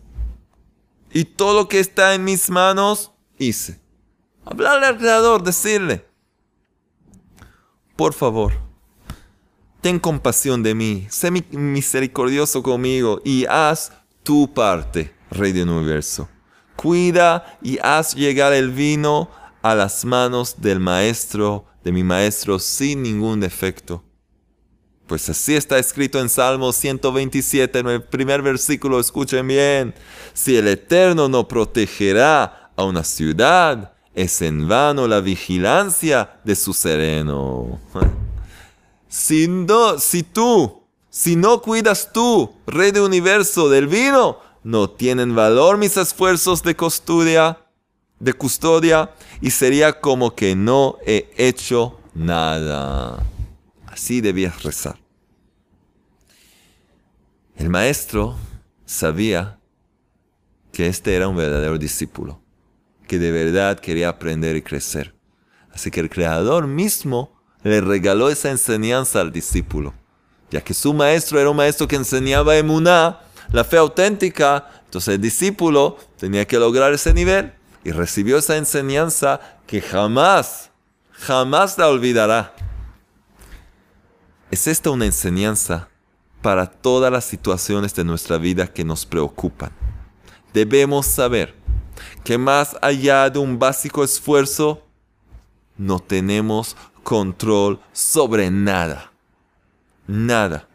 Y 1.13 1.25
todo 1.25 1.53
lo 1.62 1.68
que 1.68 1.80
está 1.80 2.13
en 2.15 2.24
mis 2.24 2.50
manos 2.50 3.12
hice. 3.38 3.80
Hablarle 4.46 4.88
al 4.88 4.98
Creador, 4.98 5.44
decirle, 5.44 6.06
por 7.96 8.13
favor, 8.13 8.53
ten 9.82 10.00
compasión 10.00 10.63
de 10.63 10.74
mí, 10.74 11.08
sé 11.10 11.30
misericordioso 11.30 12.63
conmigo 12.63 13.22
y 13.24 13.46
haz 13.46 13.91
tu 14.24 14.51
parte, 14.53 15.13
Rey 15.30 15.51
del 15.51 15.70
Universo. 15.70 16.30
Cuida 16.75 17.60
y 17.62 17.77
haz 17.80 18.15
llegar 18.15 18.53
el 18.53 18.72
vino 18.72 19.30
a 19.62 19.75
las 19.75 20.06
manos 20.06 20.56
del 20.60 20.80
Maestro, 20.80 21.65
de 21.84 21.91
mi 21.91 22.03
Maestro, 22.03 22.58
sin 22.58 23.03
ningún 23.03 23.39
defecto. 23.39 24.03
Pues 25.12 25.27
así 25.27 25.56
está 25.56 25.77
escrito 25.77 26.22
en 26.22 26.30
Salmo 26.30 26.72
127, 26.72 27.80
en 27.80 27.88
el 27.89 28.01
primer 28.01 28.41
versículo, 28.41 28.98
escuchen 28.98 29.46
bien, 29.46 29.94
si 30.32 30.56
el 30.56 30.70
Eterno 30.70 31.27
no 31.27 31.50
protegerá 31.50 32.72
a 32.77 32.86
una 32.86 33.03
ciudad, 33.03 33.91
es 34.15 34.41
en 34.41 34.70
vano 34.70 35.10
la 35.10 35.20
vigilancia 35.20 36.39
de 36.46 36.56
su 36.56 36.74
sereno. 36.74 37.77
Si, 39.10 39.50
si 40.00 40.24
tú, 40.24 40.84
si 41.10 41.36
no 41.36 41.62
cuidas 41.62 42.13
tú, 42.13 42.53
Rey 42.65 42.91
de 42.91 43.01
universo, 43.01 43.68
del 43.68 43.88
vino, 43.88 44.39
no 44.63 44.89
tienen 44.89 45.36
valor 45.36 45.77
mis 45.77 45.98
esfuerzos 45.98 46.63
de 46.63 46.77
custodia, 46.77 47.58
de 48.18 48.32
custodia, 48.32 49.13
y 49.41 49.51
sería 49.51 50.00
como 50.00 50.34
que 50.34 50.56
no 50.56 51.00
he 51.06 51.30
hecho 51.36 52.00
nada. 52.13 53.22
Así 53.88 54.22
debías 54.22 54.63
rezar. 54.63 55.00
El 57.62 57.70
maestro 57.70 58.38
sabía 58.88 59.60
que 60.72 60.88
este 60.88 61.15
era 61.15 61.27
un 61.27 61.36
verdadero 61.36 61.77
discípulo, 61.77 62.41
que 63.08 63.20
de 63.20 63.30
verdad 63.30 63.80
quería 63.80 64.10
aprender 64.10 64.56
y 64.56 64.63
crecer. 64.63 65.13
Así 65.72 65.91
que 65.91 66.00
el 66.00 66.10
creador 66.10 66.65
mismo 66.65 67.39
le 67.62 67.80
regaló 67.80 68.32
esa 68.32 68.50
enseñanza 68.50 69.22
al 69.22 69.32
discípulo, 69.32 69.94
ya 70.50 70.62
que 70.62 70.74
su 70.74 70.91
maestro 70.91 71.39
era 71.39 71.51
un 71.51 71.58
maestro 71.58 71.88
que 71.88 71.98
enseñaba 71.98 72.58
emuná, 72.58 73.20
la 73.51 73.63
fe 73.63 73.77
auténtica, 73.77 74.68
entonces 74.86 75.13
el 75.13 75.22
discípulo 75.22 76.00
tenía 76.18 76.48
que 76.48 76.58
lograr 76.58 76.91
ese 76.94 77.13
nivel 77.13 77.53
y 77.84 77.91
recibió 77.91 78.39
esa 78.39 78.58
enseñanza 78.58 79.39
que 79.68 79.82
jamás, 79.82 80.72
jamás 81.12 81.77
la 81.77 81.89
olvidará. 81.89 82.56
¿Es 84.50 84.65
esta 84.65 84.89
una 84.89 85.06
enseñanza 85.06 85.91
para 86.41 86.65
todas 86.65 87.12
las 87.12 87.25
situaciones 87.25 87.93
de 87.95 88.03
nuestra 88.03 88.38
vida 88.38 88.67
que 88.67 88.83
nos 88.83 89.05
preocupan? 89.05 89.71
Debemos 90.53 91.05
saber 91.05 91.55
que 92.24 92.38
más 92.38 92.75
allá 92.81 93.29
de 93.29 93.39
un 93.39 93.57
básico 93.57 94.03
esfuerzo, 94.03 94.83
no 95.77 96.00
tenemos 96.00 96.75
control 97.03 97.79
sobre 97.91 98.51
nada. 98.51 99.12
Nada. 100.07 100.67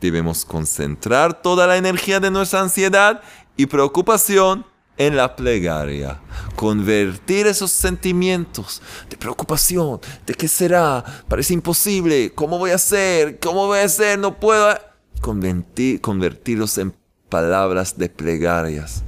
Debemos 0.00 0.44
concentrar 0.44 1.40
toda 1.40 1.66
la 1.66 1.76
energía 1.76 2.20
de 2.20 2.30
nuestra 2.30 2.60
ansiedad 2.60 3.22
y 3.56 3.66
preocupación 3.66 4.66
en 4.98 5.16
la 5.16 5.34
plegaria. 5.34 6.20
Convertir 6.54 7.46
esos 7.46 7.70
sentimientos 7.70 8.82
de 9.08 9.16
preocupación, 9.16 10.00
de 10.26 10.34
qué 10.34 10.48
será, 10.48 11.04
parece 11.28 11.54
imposible, 11.54 12.32
cómo 12.34 12.58
voy 12.58 12.70
a 12.70 12.76
hacer, 12.76 13.38
cómo 13.40 13.66
voy 13.66 13.78
a 13.78 13.84
hacer, 13.84 14.18
no 14.18 14.38
puedo. 14.38 14.78
Convertir, 15.20 16.00
convertirlos 16.00 16.78
en 16.78 16.94
palabras 17.28 17.98
de 17.98 18.08
plegarias. 18.08 19.02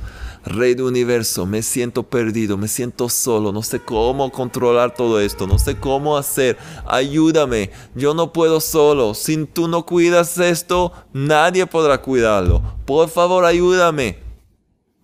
Rey 0.45 0.75
del 0.75 0.87
universo, 0.87 1.47
me 1.47 1.63
siento 1.63 2.05
perdido, 2.05 2.57
me 2.57 2.69
siento 2.69 3.09
solo, 3.09 3.53
no 3.53 3.63
sé 3.63 3.81
cómo 3.81 4.31
controlar 4.31 4.95
todo 4.95 5.21
esto, 5.21 5.47
no 5.47 5.59
sé 5.59 5.77
cómo 5.79 6.17
hacer, 6.17 6.57
ayúdame, 6.87 7.71
yo 7.95 8.15
no 8.15 8.33
puedo 8.33 8.61
solo, 8.61 9.15
si 9.15 9.45
tú 9.45 9.69
no 9.69 9.85
cuidas 9.85 10.39
esto, 10.39 10.93
nadie 11.13 11.67
podrá 11.67 12.01
cuidarlo, 12.01 12.63
por 12.87 13.11
favor 13.11 13.45
ayúdame, 13.45 14.19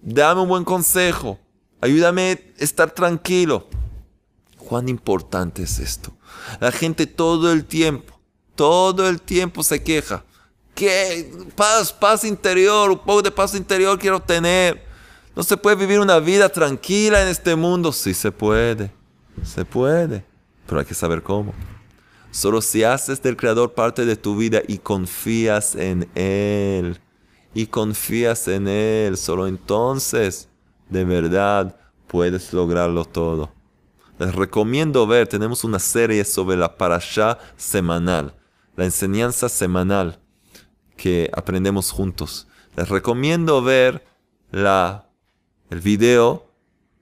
dame 0.00 0.42
un 0.42 0.48
buen 0.48 0.64
consejo, 0.64 1.38
ayúdame 1.80 2.40
a 2.58 2.64
estar 2.64 2.90
tranquilo. 2.92 3.66
Cuán 4.56 4.88
importante 4.88 5.62
es 5.62 5.78
esto. 5.78 6.16
La 6.58 6.72
gente 6.72 7.06
todo 7.06 7.52
el 7.52 7.66
tiempo, 7.66 8.18
todo 8.54 9.08
el 9.08 9.20
tiempo 9.20 9.62
se 9.62 9.82
queja. 9.82 10.24
¿Qué? 10.74 11.30
Paz, 11.54 11.92
paz 11.92 12.24
interior, 12.24 12.90
un 12.90 12.98
poco 12.98 13.22
de 13.22 13.30
paz 13.30 13.54
interior 13.54 13.98
quiero 13.98 14.20
tener. 14.20 14.84
No 15.36 15.42
se 15.42 15.56
puede 15.56 15.76
vivir 15.76 16.00
una 16.00 16.18
vida 16.18 16.48
tranquila 16.48 17.22
en 17.22 17.28
este 17.28 17.54
mundo. 17.54 17.92
Sí 17.92 18.12
se 18.12 18.32
puede, 18.32 18.90
se 19.44 19.64
puede, 19.64 20.24
pero 20.66 20.80
hay 20.80 20.86
que 20.86 20.94
saber 20.94 21.22
cómo. 21.22 21.54
Solo 22.32 22.60
si 22.60 22.82
haces 22.82 23.22
del 23.22 23.36
Creador 23.36 23.74
parte 23.74 24.04
de 24.04 24.16
tu 24.16 24.36
vida 24.36 24.62
y 24.66 24.78
confías 24.78 25.76
en 25.76 26.08
Él, 26.16 26.98
y 27.54 27.66
confías 27.66 28.48
en 28.48 28.66
Él, 28.66 29.16
solo 29.16 29.46
entonces 29.46 30.48
de 30.88 31.04
verdad 31.04 31.76
puedes 32.08 32.52
lograrlo 32.52 33.04
todo. 33.04 33.52
Les 34.18 34.34
recomiendo 34.34 35.06
ver, 35.06 35.28
tenemos 35.28 35.62
una 35.62 35.78
serie 35.78 36.24
sobre 36.24 36.56
la 36.56 36.76
parasha 36.76 37.38
semanal, 37.56 38.34
la 38.76 38.84
enseñanza 38.84 39.48
semanal 39.48 40.20
que 40.96 41.30
aprendemos 41.32 41.90
juntos. 41.90 42.46
Les 42.76 42.88
recomiendo 42.88 43.62
ver 43.62 44.04
la 44.50 45.04
el 45.70 45.80
video 45.80 46.46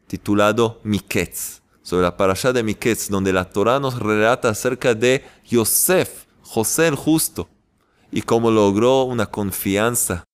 titulado 0.07 0.81
Miketz, 0.85 1.61
sobre 1.83 2.05
la 2.05 2.17
parasha 2.17 2.53
de 2.53 2.63
Miketz, 2.63 3.09
donde 3.09 3.33
la 3.33 3.45
Torah 3.45 3.81
nos 3.81 3.99
relata 3.99 4.49
acerca 4.49 4.95
de 4.95 5.25
Yosef, 5.47 6.27
José 6.43 6.89
el 6.89 6.95
justo, 6.95 7.49
y 8.11 8.23
cómo 8.23 8.51
logró 8.51 9.05
una 9.05 9.27
confianza 9.27 10.25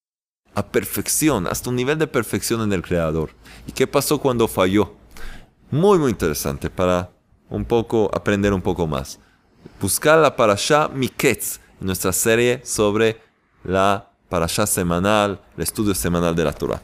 a 0.54 0.66
perfección, 0.66 1.46
hasta 1.46 1.70
un 1.70 1.76
nivel 1.76 1.98
de 1.98 2.06
perfección 2.06 2.60
en 2.62 2.72
el 2.72 2.82
Creador. 2.82 3.30
¿Y 3.66 3.72
qué 3.72 3.86
pasó 3.86 4.18
cuando 4.18 4.48
falló? 4.48 4.94
Muy, 5.70 5.98
muy 5.98 6.10
interesante 6.10 6.70
para 6.70 7.10
un 7.48 7.64
poco 7.64 8.10
aprender 8.12 8.52
un 8.52 8.62
poco 8.62 8.86
más. 8.86 9.18
Buscar 9.80 10.18
la 10.18 10.34
parasha 10.34 10.88
Miketz, 10.88 11.60
nuestra 11.80 12.12
serie 12.12 12.60
sobre 12.64 13.20
la 13.64 14.10
parasha 14.28 14.66
semanal, 14.66 15.40
el 15.56 15.62
estudio 15.62 15.94
semanal 15.94 16.34
de 16.34 16.44
la 16.44 16.52
Torah. 16.52 16.82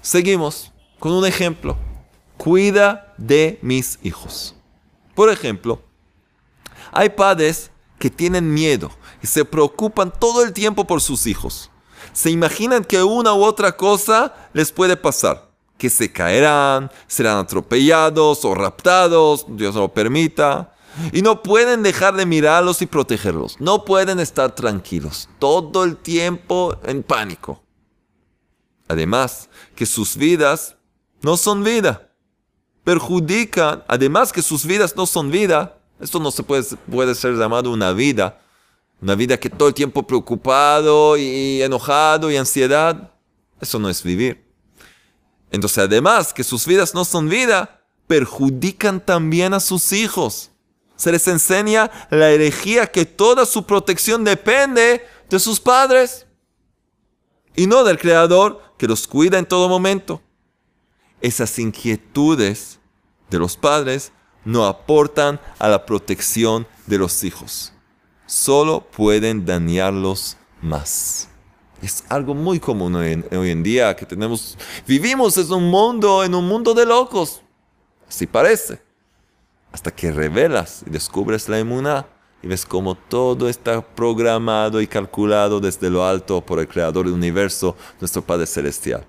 Seguimos 0.00 0.72
con 0.98 1.12
un 1.12 1.26
ejemplo. 1.26 1.76
Cuida 2.36 3.12
de 3.18 3.58
mis 3.62 3.98
hijos. 4.02 4.54
Por 5.14 5.30
ejemplo, 5.30 5.82
hay 6.92 7.10
padres 7.10 7.70
que 7.98 8.08
tienen 8.08 8.52
miedo 8.52 8.90
y 9.22 9.26
se 9.26 9.44
preocupan 9.44 10.12
todo 10.18 10.42
el 10.42 10.52
tiempo 10.52 10.86
por 10.86 11.02
sus 11.02 11.26
hijos. 11.26 11.70
Se 12.12 12.30
imaginan 12.30 12.84
que 12.84 13.02
una 13.02 13.34
u 13.34 13.42
otra 13.42 13.76
cosa 13.76 14.34
les 14.52 14.72
puede 14.72 14.96
pasar. 14.96 15.50
Que 15.76 15.90
se 15.90 16.10
caerán, 16.10 16.90
serán 17.06 17.38
atropellados 17.38 18.44
o 18.44 18.54
raptados, 18.54 19.44
Dios 19.48 19.74
lo 19.74 19.88
permita. 19.92 20.74
Y 21.12 21.22
no 21.22 21.42
pueden 21.42 21.82
dejar 21.82 22.14
de 22.14 22.26
mirarlos 22.26 22.82
y 22.82 22.86
protegerlos. 22.86 23.56
No 23.60 23.84
pueden 23.84 24.20
estar 24.20 24.54
tranquilos. 24.54 25.28
Todo 25.38 25.84
el 25.84 25.96
tiempo 25.96 26.76
en 26.84 27.02
pánico. 27.02 27.62
Además, 28.88 29.48
que 29.74 29.86
sus 29.86 30.16
vidas 30.16 30.76
no 31.22 31.36
son 31.36 31.62
vida. 31.62 32.10
Perjudican, 32.84 33.84
además 33.86 34.32
que 34.32 34.42
sus 34.42 34.64
vidas 34.64 34.96
no 34.96 35.06
son 35.06 35.30
vida. 35.30 35.78
Esto 36.00 36.18
no 36.18 36.30
se 36.30 36.42
puede, 36.42 36.64
puede 36.90 37.14
ser 37.14 37.34
llamado 37.34 37.70
una 37.70 37.92
vida. 37.92 38.40
Una 39.00 39.14
vida 39.14 39.38
que 39.38 39.48
todo 39.48 39.68
el 39.68 39.74
tiempo 39.74 40.06
preocupado 40.06 41.16
y 41.16 41.62
enojado 41.62 42.30
y 42.30 42.36
ansiedad. 42.36 43.12
Eso 43.60 43.78
no 43.78 43.88
es 43.88 44.02
vivir. 44.02 44.44
Entonces, 45.50 45.78
además 45.78 46.32
que 46.32 46.44
sus 46.44 46.66
vidas 46.66 46.94
no 46.94 47.04
son 47.04 47.28
vida, 47.28 47.82
perjudican 48.06 49.04
también 49.04 49.54
a 49.54 49.60
sus 49.60 49.92
hijos. 49.92 50.49
Se 51.00 51.10
les 51.10 51.26
enseña 51.28 51.90
la 52.10 52.30
herejía 52.30 52.86
que 52.86 53.06
toda 53.06 53.46
su 53.46 53.64
protección 53.64 54.22
depende 54.22 55.02
de 55.30 55.38
sus 55.38 55.58
padres 55.58 56.26
y 57.56 57.66
no 57.66 57.84
del 57.84 57.98
Creador 57.98 58.60
que 58.76 58.86
los 58.86 59.08
cuida 59.08 59.38
en 59.38 59.46
todo 59.46 59.68
momento 59.68 60.20
esas 61.20 61.58
inquietudes 61.58 62.78
de 63.30 63.38
los 63.38 63.56
padres 63.56 64.12
no 64.44 64.66
aportan 64.66 65.40
a 65.58 65.68
la 65.68 65.84
protección 65.84 66.66
de 66.86 66.98
los 66.98 67.22
hijos. 67.24 67.72
Solo 68.26 68.86
pueden 68.96 69.44
dañarlos 69.44 70.36
más. 70.62 71.28
Es 71.82 72.04
algo 72.08 72.34
muy 72.34 72.60
común 72.60 72.94
hoy 72.94 73.22
en, 73.30 73.62
día 73.62 73.94
que 73.96 74.06
tenemos. 74.06 74.56
Vivimos 74.86 75.36
en 75.38 75.52
un 75.52 75.70
mundo, 75.70 76.22
en 76.24 76.34
un 76.34 76.46
mundo 76.46 76.74
de 76.74 76.86
locos. 76.86 77.40
Así 78.08 78.26
parece. 78.26 78.82
Hasta 79.72 79.90
que 79.90 80.12
revelas 80.12 80.82
y 80.86 80.90
descubres 80.90 81.48
la 81.48 81.60
inmunidad 81.60 82.06
y 82.42 82.46
ves 82.46 82.64
cómo 82.64 82.94
todo 82.94 83.48
está 83.48 83.82
programado 83.82 84.80
y 84.80 84.86
calculado 84.86 85.60
desde 85.60 85.90
lo 85.90 86.04
alto 86.04 86.40
por 86.40 86.58
el 86.58 86.68
Creador 86.68 87.04
del 87.04 87.14
universo, 87.14 87.76
nuestro 88.00 88.22
Padre 88.22 88.46
Celestial. 88.46 89.04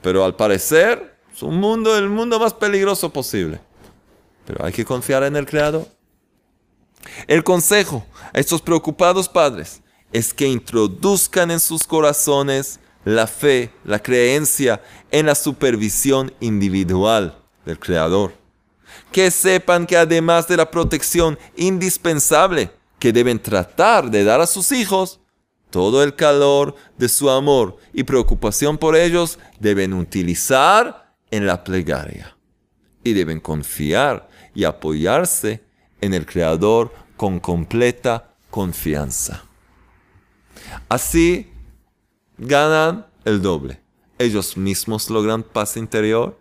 Pero 0.00 0.24
al 0.24 0.36
parecer, 0.36 1.18
es 1.32 1.42
un 1.42 1.56
mundo, 1.56 1.96
el 1.96 2.08
mundo 2.08 2.38
más 2.38 2.54
peligroso 2.54 3.12
posible. 3.12 3.60
Pero 4.46 4.64
hay 4.64 4.72
que 4.72 4.84
confiar 4.84 5.24
en 5.24 5.36
el 5.36 5.46
Creador. 5.46 5.86
El 7.26 7.42
consejo 7.42 8.06
a 8.32 8.38
estos 8.38 8.62
preocupados 8.62 9.28
padres 9.28 9.82
es 10.12 10.32
que 10.32 10.46
introduzcan 10.46 11.50
en 11.50 11.60
sus 11.60 11.84
corazones 11.84 12.80
la 13.04 13.26
fe, 13.26 13.72
la 13.84 13.98
creencia 13.98 14.82
en 15.10 15.26
la 15.26 15.34
supervisión 15.34 16.32
individual 16.40 17.38
del 17.64 17.78
Creador. 17.78 18.37
Que 19.12 19.30
sepan 19.30 19.86
que 19.86 19.96
además 19.96 20.48
de 20.48 20.56
la 20.56 20.70
protección 20.70 21.38
indispensable 21.56 22.70
que 22.98 23.12
deben 23.12 23.40
tratar 23.40 24.10
de 24.10 24.24
dar 24.24 24.40
a 24.40 24.46
sus 24.46 24.72
hijos, 24.72 25.20
todo 25.70 26.02
el 26.02 26.14
calor 26.14 26.74
de 26.96 27.08
su 27.08 27.28
amor 27.30 27.76
y 27.92 28.04
preocupación 28.04 28.78
por 28.78 28.96
ellos 28.96 29.38
deben 29.60 29.92
utilizar 29.92 31.14
en 31.30 31.46
la 31.46 31.62
plegaria 31.62 32.36
y 33.04 33.12
deben 33.12 33.40
confiar 33.40 34.28
y 34.54 34.64
apoyarse 34.64 35.62
en 36.00 36.14
el 36.14 36.26
Creador 36.26 36.92
con 37.16 37.40
completa 37.40 38.34
confianza. 38.50 39.44
Así 40.88 41.50
ganan 42.38 43.06
el 43.24 43.42
doble. 43.42 43.80
Ellos 44.18 44.56
mismos 44.56 45.10
logran 45.10 45.42
paz 45.42 45.76
interior 45.76 46.38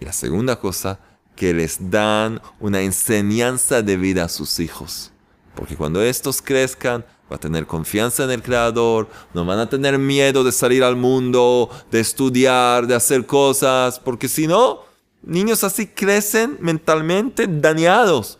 y 0.00 0.04
la 0.04 0.12
segunda 0.12 0.56
cosa, 0.60 1.00
que 1.36 1.54
les 1.54 1.90
dan 1.90 2.40
una 2.58 2.80
enseñanza 2.80 3.82
de 3.82 3.96
vida 3.96 4.24
a 4.24 4.28
sus 4.28 4.58
hijos. 4.58 5.12
Porque 5.54 5.76
cuando 5.76 6.02
estos 6.02 6.42
crezcan, 6.42 7.04
va 7.30 7.36
a 7.36 7.40
tener 7.40 7.66
confianza 7.66 8.24
en 8.24 8.30
el 8.30 8.42
Creador, 8.42 9.08
no 9.34 9.44
van 9.44 9.58
a 9.58 9.68
tener 9.68 9.98
miedo 9.98 10.44
de 10.44 10.52
salir 10.52 10.82
al 10.82 10.96
mundo, 10.96 11.70
de 11.90 12.00
estudiar, 12.00 12.86
de 12.86 12.94
hacer 12.94 13.26
cosas, 13.26 13.98
porque 13.98 14.28
si 14.28 14.46
no, 14.46 14.82
niños 15.22 15.64
así 15.64 15.86
crecen 15.86 16.56
mentalmente 16.60 17.46
dañados, 17.48 18.38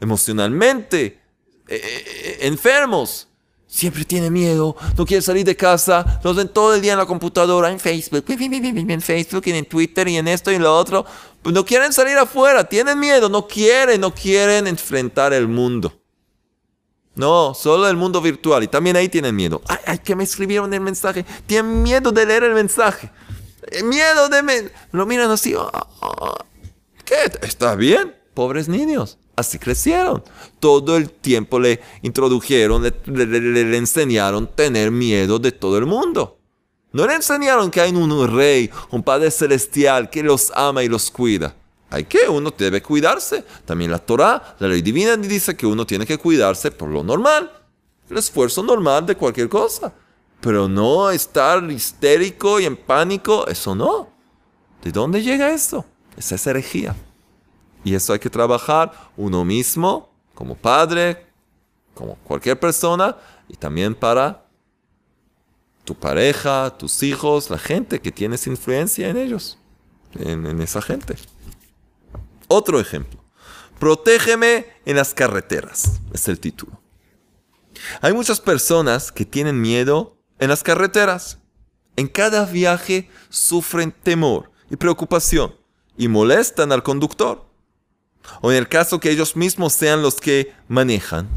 emocionalmente, 0.00 1.20
eh, 1.68 1.80
eh, 1.82 2.38
enfermos. 2.42 3.28
Siempre 3.70 4.04
tiene 4.04 4.30
miedo, 4.30 4.76
no 4.96 5.06
quiere 5.06 5.22
salir 5.22 5.44
de 5.44 5.56
casa, 5.56 6.20
los 6.24 6.36
ven 6.36 6.48
todo 6.48 6.74
el 6.74 6.82
día 6.82 6.92
en 6.92 6.98
la 6.98 7.06
computadora, 7.06 7.70
en 7.70 7.78
Facebook, 7.78 8.24
en 8.28 9.00
Facebook, 9.00 9.42
y 9.46 9.50
en 9.52 9.64
Twitter, 9.64 10.08
y 10.08 10.16
en 10.16 10.28
esto 10.28 10.50
y 10.50 10.56
en 10.56 10.62
lo 10.62 10.76
otro. 10.76 11.06
Pues 11.40 11.54
no 11.54 11.64
quieren 11.64 11.92
salir 11.92 12.18
afuera, 12.18 12.64
tienen 12.64 12.98
miedo, 12.98 13.28
no 13.28 13.46
quieren, 13.46 14.00
no 14.00 14.12
quieren 14.12 14.66
enfrentar 14.66 15.32
el 15.32 15.46
mundo. 15.48 15.94
No, 17.14 17.54
solo 17.54 17.88
el 17.88 17.96
mundo 17.96 18.20
virtual. 18.20 18.62
Y 18.64 18.68
también 18.68 18.96
ahí 18.96 19.08
tienen 19.08 19.34
miedo. 19.36 19.62
Ay, 19.68 19.78
ay, 19.86 19.98
que 19.98 20.16
me 20.16 20.24
escribieron 20.24 20.72
el 20.72 20.80
mensaje. 20.80 21.24
Tienen 21.46 21.82
miedo 21.82 22.12
de 22.12 22.24
leer 22.24 22.44
el 22.44 22.54
mensaje. 22.54 23.10
Eh, 23.70 23.82
miedo 23.82 24.28
de... 24.28 24.42
Me... 24.42 24.70
Lo 24.92 25.06
miran 25.06 25.30
así. 25.30 25.54
Ah, 25.56 25.86
ah, 26.02 26.44
¿Qué? 27.04 27.16
¿Está 27.42 27.74
bien? 27.74 28.14
Pobres 28.32 28.68
niños. 28.68 29.18
Así 29.40 29.58
crecieron. 29.58 30.22
Todo 30.58 30.98
el 30.98 31.10
tiempo 31.10 31.58
le 31.58 31.80
introdujeron, 32.02 32.82
le, 32.82 33.76
enseñaron 33.78 34.46
tener 34.54 34.90
miedo 34.90 35.38
de 35.38 35.50
todo 35.50 35.78
el 35.78 35.86
mundo. 35.86 36.38
No 36.92 37.06
le 37.06 37.14
enseñaron 37.14 37.70
que 37.70 37.80
hay 37.80 37.90
un 37.90 38.36
rey, 38.36 38.70
un 38.90 39.02
Padre 39.02 39.30
Celestial 39.30 40.10
que 40.10 40.22
los 40.22 40.52
ama 40.54 40.82
y 40.84 40.88
los 40.88 41.10
cuida. 41.10 41.56
Hay 41.88 42.04
que, 42.04 42.28
uno 42.28 42.52
debe 42.56 42.82
cuidarse. 42.82 43.42
También 43.64 43.90
la 43.90 43.98
Torah, 43.98 44.56
la 44.58 44.68
ley 44.68 44.82
divina, 44.82 45.16
dice 45.16 45.56
que 45.56 45.66
uno 45.66 45.86
tiene 45.86 46.04
que 46.04 46.18
cuidarse 46.18 46.70
por 46.70 46.90
lo 46.90 47.02
normal. 47.02 47.50
El 48.10 48.18
esfuerzo 48.18 48.62
normal 48.62 49.06
de 49.06 49.16
cualquier 49.16 49.48
cosa. 49.48 49.94
Pero 50.42 50.68
no 50.68 51.10
estar 51.10 51.64
histérico 51.70 52.60
y 52.60 52.66
en 52.66 52.76
pánico, 52.76 53.46
eso 53.46 53.74
no. 53.74 54.10
¿De 54.84 54.92
dónde 54.92 55.22
llega? 55.22 55.50
Esa 55.50 55.84
es 56.18 56.46
herejía. 56.46 56.94
Y 57.84 57.94
eso 57.94 58.12
hay 58.12 58.18
que 58.18 58.30
trabajar 58.30 58.92
uno 59.16 59.44
mismo, 59.44 60.10
como 60.34 60.54
padre, 60.54 61.26
como 61.94 62.16
cualquier 62.16 62.58
persona, 62.58 63.16
y 63.48 63.56
también 63.56 63.94
para 63.94 64.46
tu 65.84 65.94
pareja, 65.94 66.70
tus 66.76 67.02
hijos, 67.02 67.50
la 67.50 67.58
gente 67.58 68.00
que 68.00 68.12
tienes 68.12 68.46
influencia 68.46 69.08
en 69.08 69.16
ellos, 69.16 69.58
en, 70.14 70.46
en 70.46 70.60
esa 70.60 70.82
gente. 70.82 71.16
Otro 72.48 72.80
ejemplo. 72.80 73.20
Protégeme 73.78 74.66
en 74.84 74.96
las 74.96 75.14
carreteras. 75.14 76.00
Es 76.12 76.28
el 76.28 76.38
título. 76.38 76.80
Hay 78.02 78.12
muchas 78.12 78.40
personas 78.40 79.10
que 79.10 79.24
tienen 79.24 79.60
miedo 79.60 80.18
en 80.38 80.48
las 80.48 80.62
carreteras. 80.62 81.38
En 81.96 82.08
cada 82.08 82.44
viaje 82.44 83.08
sufren 83.28 83.92
temor 83.92 84.50
y 84.70 84.76
preocupación 84.76 85.54
y 85.96 86.08
molestan 86.08 86.72
al 86.72 86.82
conductor. 86.82 87.49
O 88.40 88.50
en 88.50 88.58
el 88.58 88.68
caso 88.68 89.00
que 89.00 89.10
ellos 89.10 89.36
mismos 89.36 89.72
sean 89.72 90.02
los 90.02 90.16
que 90.16 90.52
manejan, 90.68 91.28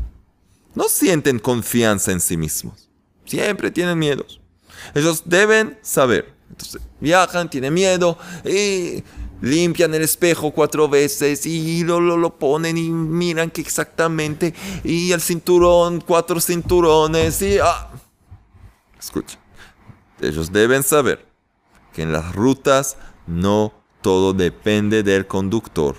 no 0.76 0.86
sienten 0.89 1.39
confianza 1.39 2.12
en 2.12 2.19
sí 2.19 2.38
mismos. 2.38 2.89
Siempre 3.26 3.72
tienen 3.72 3.98
miedos. 3.98 4.41
Ellos 4.93 5.24
deben 5.26 5.78
saber. 5.82 6.34
Entonces, 6.50 6.82
viajan, 7.00 7.50
tienen 7.50 7.74
miedo 7.74 8.17
y 8.46 9.04
limpian 9.41 9.93
el 9.93 10.04
espejo 10.04 10.52
cuatro 10.52 10.88
veces 10.88 11.46
y 11.46 11.84
lo, 11.84 12.00
lo, 12.00 12.15
lo, 12.15 12.38
ponen 12.38 12.78
y 12.78 12.89
miran 12.89 13.52
que 13.52 13.62
exactamente 13.62 14.54
y 14.84 15.12
el 15.12 15.22
cinturón, 15.22 16.02
cuatro 16.02 16.39
cinturones 16.39 17.41
y... 17.41 17.58
Ah. 17.58 17.91
Escucha, 18.98 19.38
ellos 20.22 20.52
deben 20.52 20.82
saber 20.82 21.26
que 21.91 22.04
en 22.04 22.13
las 22.13 22.34
rutas 22.34 22.98
no 23.28 23.74
todo 24.02 24.34
depende 24.34 25.04
del 25.04 25.28
conductor, 25.28 25.98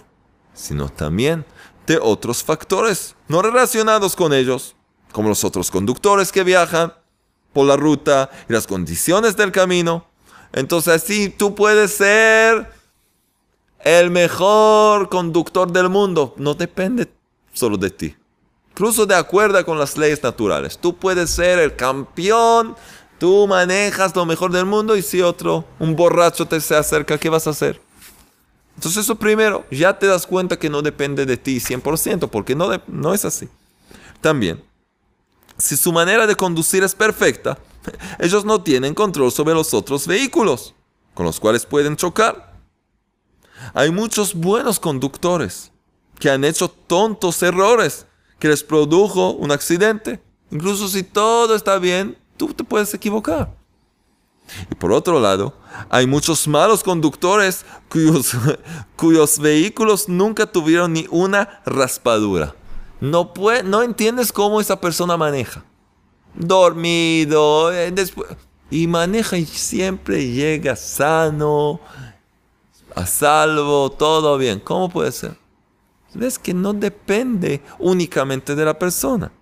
sino 0.54 0.88
también 0.88 1.44
de 1.86 1.98
otros 2.00 2.42
factores 2.42 3.14
no 3.28 3.42
relacionados 3.42 4.16
con 4.16 4.32
ellos, 4.32 4.74
como 5.12 5.28
los 5.28 5.44
otros 5.44 5.70
conductores 5.70 6.32
que 6.32 6.44
viajan 6.44 6.94
por 7.52 7.66
la 7.66 7.76
ruta 7.76 8.30
y 8.48 8.52
las 8.52 8.66
condiciones 8.66 9.36
del 9.36 9.52
camino. 9.52 10.06
Entonces 10.52 11.02
así 11.02 11.28
tú 11.28 11.54
puedes 11.54 11.92
ser 11.92 12.72
el 13.80 14.10
mejor 14.10 15.08
conductor 15.08 15.70
del 15.70 15.88
mundo. 15.88 16.34
No 16.36 16.54
depende 16.54 17.12
solo 17.52 17.76
de 17.76 17.90
ti. 17.90 18.16
Incluso 18.70 19.06
de 19.06 19.14
acuerdo 19.14 19.64
con 19.64 19.78
las 19.78 19.96
leyes 19.96 20.22
naturales. 20.22 20.78
Tú 20.78 20.96
puedes 20.96 21.30
ser 21.30 21.60
el 21.60 21.76
campeón, 21.76 22.74
tú 23.18 23.46
manejas 23.46 24.16
lo 24.16 24.26
mejor 24.26 24.50
del 24.50 24.66
mundo 24.66 24.96
y 24.96 25.02
si 25.02 25.22
otro, 25.22 25.64
un 25.78 25.94
borracho 25.94 26.46
te 26.46 26.60
se 26.60 26.74
acerca, 26.74 27.18
¿qué 27.18 27.28
vas 27.28 27.46
a 27.46 27.50
hacer? 27.50 27.80
Entonces 28.76 29.04
eso 29.04 29.16
primero, 29.16 29.64
ya 29.70 29.98
te 29.98 30.06
das 30.06 30.26
cuenta 30.26 30.58
que 30.58 30.68
no 30.70 30.82
depende 30.82 31.26
de 31.26 31.36
ti 31.36 31.58
100%, 31.58 32.28
porque 32.28 32.54
no, 32.54 32.70
no 32.86 33.14
es 33.14 33.24
así. 33.24 33.48
También, 34.20 34.62
si 35.58 35.76
su 35.76 35.92
manera 35.92 36.26
de 36.26 36.34
conducir 36.34 36.82
es 36.82 36.94
perfecta, 36.94 37.58
ellos 38.18 38.44
no 38.44 38.62
tienen 38.62 38.94
control 38.94 39.30
sobre 39.30 39.54
los 39.54 39.72
otros 39.74 40.06
vehículos, 40.06 40.74
con 41.14 41.26
los 41.26 41.38
cuales 41.38 41.66
pueden 41.66 41.96
chocar. 41.96 42.54
Hay 43.72 43.90
muchos 43.90 44.34
buenos 44.34 44.80
conductores 44.80 45.70
que 46.18 46.30
han 46.30 46.44
hecho 46.44 46.68
tontos 46.68 47.42
errores 47.42 48.06
que 48.38 48.48
les 48.48 48.62
produjo 48.62 49.30
un 49.30 49.52
accidente. 49.52 50.20
Incluso 50.50 50.88
si 50.88 51.02
todo 51.02 51.54
está 51.54 51.78
bien, 51.78 52.18
tú 52.36 52.52
te 52.52 52.64
puedes 52.64 52.92
equivocar. 52.94 53.54
Y 54.70 54.74
por 54.74 54.92
otro 54.92 55.20
lado, 55.20 55.54
hay 55.88 56.06
muchos 56.06 56.46
malos 56.46 56.82
conductores 56.82 57.64
cuyos, 57.88 58.32
cuyos 58.96 59.38
vehículos 59.38 60.08
nunca 60.08 60.46
tuvieron 60.46 60.92
ni 60.92 61.06
una 61.10 61.62
raspadura. 61.64 62.54
No, 63.00 63.34
puede, 63.34 63.62
no 63.62 63.82
entiendes 63.82 64.32
cómo 64.32 64.60
esa 64.60 64.80
persona 64.80 65.16
maneja. 65.16 65.64
Dormido, 66.34 67.72
eh, 67.72 67.90
después, 67.90 68.28
y 68.70 68.86
maneja 68.86 69.36
y 69.36 69.46
siempre 69.46 70.30
llega 70.30 70.74
sano, 70.76 71.80
a 72.94 73.06
salvo, 73.06 73.90
todo 73.90 74.38
bien. 74.38 74.60
¿Cómo 74.60 74.88
puede 74.88 75.12
ser? 75.12 75.36
Ves 76.14 76.38
que 76.38 76.54
no 76.54 76.72
depende 76.72 77.62
únicamente 77.78 78.54
de 78.54 78.64
la 78.64 78.78
persona. 78.78 79.32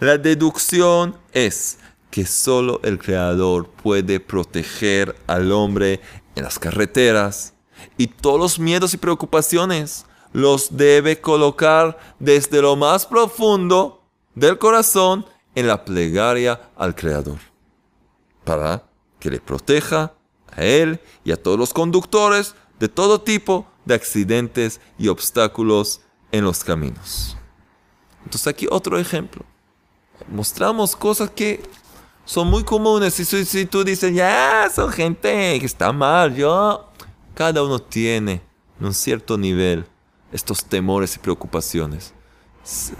La 0.00 0.16
deducción 0.16 1.16
es 1.32 1.78
que 2.12 2.26
solo 2.26 2.78
el 2.84 2.98
Creador 2.98 3.70
puede 3.70 4.20
proteger 4.20 5.16
al 5.26 5.50
hombre 5.50 5.98
en 6.34 6.44
las 6.44 6.58
carreteras 6.58 7.54
y 7.96 8.06
todos 8.06 8.38
los 8.38 8.58
miedos 8.58 8.92
y 8.92 8.98
preocupaciones 8.98 10.04
los 10.34 10.76
debe 10.76 11.22
colocar 11.22 11.98
desde 12.18 12.60
lo 12.60 12.76
más 12.76 13.06
profundo 13.06 14.02
del 14.34 14.58
corazón 14.58 15.24
en 15.54 15.66
la 15.66 15.86
plegaria 15.86 16.60
al 16.76 16.94
Creador 16.94 17.38
para 18.44 18.84
que 19.18 19.30
le 19.30 19.40
proteja 19.40 20.12
a 20.54 20.62
él 20.62 21.00
y 21.24 21.32
a 21.32 21.42
todos 21.42 21.58
los 21.58 21.72
conductores 21.72 22.54
de 22.78 22.90
todo 22.90 23.22
tipo 23.22 23.66
de 23.86 23.94
accidentes 23.94 24.82
y 24.98 25.08
obstáculos 25.08 26.02
en 26.30 26.44
los 26.44 26.62
caminos. 26.62 27.38
Entonces 28.22 28.48
aquí 28.48 28.66
otro 28.70 28.98
ejemplo. 28.98 29.46
Mostramos 30.28 30.94
cosas 30.94 31.30
que 31.30 31.62
son 32.24 32.48
muy 32.48 32.64
comunes. 32.64 33.18
Y 33.18 33.24
si, 33.24 33.66
tú 33.66 33.84
dices, 33.84 34.14
ya, 34.14 34.70
son 34.74 34.90
gente 34.90 35.58
que 35.58 35.66
está 35.66 35.92
mal, 35.92 36.34
yo... 36.34 36.88
Cada 37.34 37.62
uno 37.62 37.78
tiene, 37.78 38.42
en 38.78 38.86
un 38.86 38.92
cierto 38.92 39.38
nivel, 39.38 39.86
estos 40.32 40.62
temores 40.64 41.16
y 41.16 41.18
preocupaciones. 41.18 42.12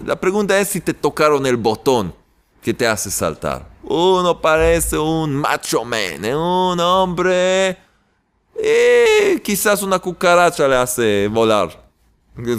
La 0.07 0.19
pregunta 0.19 0.59
es 0.59 0.69
si 0.69 0.81
te 0.81 0.95
tocaron 0.95 1.45
el 1.45 1.59
botón 1.59 2.15
que 2.63 2.73
te 2.73 2.87
hace 2.87 3.11
saltar. 3.11 3.69
Uno 3.83 4.41
parece 4.41 4.97
un 4.97 5.35
macho 5.35 5.85
man, 5.85 6.25
¿eh? 6.25 6.35
un 6.35 6.81
hombre. 6.81 7.77
Y 8.57 9.39
quizás 9.41 9.83
una 9.83 9.99
cucaracha 9.99 10.67
le 10.67 10.77
hace 10.77 11.29
volar, 11.29 11.89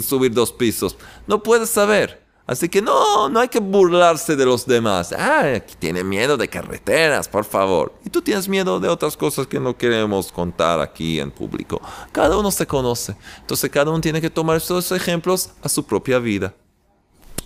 subir 0.02 0.32
dos 0.32 0.52
pisos. 0.52 0.96
No 1.26 1.42
puedes 1.42 1.70
saber. 1.70 2.23
Así 2.46 2.68
que 2.68 2.82
no, 2.82 3.30
no 3.30 3.40
hay 3.40 3.48
que 3.48 3.58
burlarse 3.58 4.36
de 4.36 4.44
los 4.44 4.66
demás. 4.66 5.14
Ah, 5.16 5.60
tiene 5.78 6.04
miedo 6.04 6.36
de 6.36 6.46
carreteras, 6.46 7.26
por 7.26 7.46
favor. 7.46 7.94
Y 8.04 8.10
tú 8.10 8.20
tienes 8.20 8.48
miedo 8.48 8.78
de 8.80 8.88
otras 8.88 9.16
cosas 9.16 9.46
que 9.46 9.58
no 9.58 9.78
queremos 9.78 10.30
contar 10.30 10.78
aquí 10.80 11.20
en 11.20 11.30
público. 11.30 11.80
Cada 12.12 12.36
uno 12.36 12.50
se 12.50 12.66
conoce. 12.66 13.16
Entonces 13.40 13.70
cada 13.70 13.90
uno 13.90 14.00
tiene 14.00 14.20
que 14.20 14.28
tomar 14.28 14.58
estos 14.58 14.92
ejemplos 14.92 15.50
a 15.62 15.70
su 15.70 15.86
propia 15.86 16.18
vida. 16.18 16.52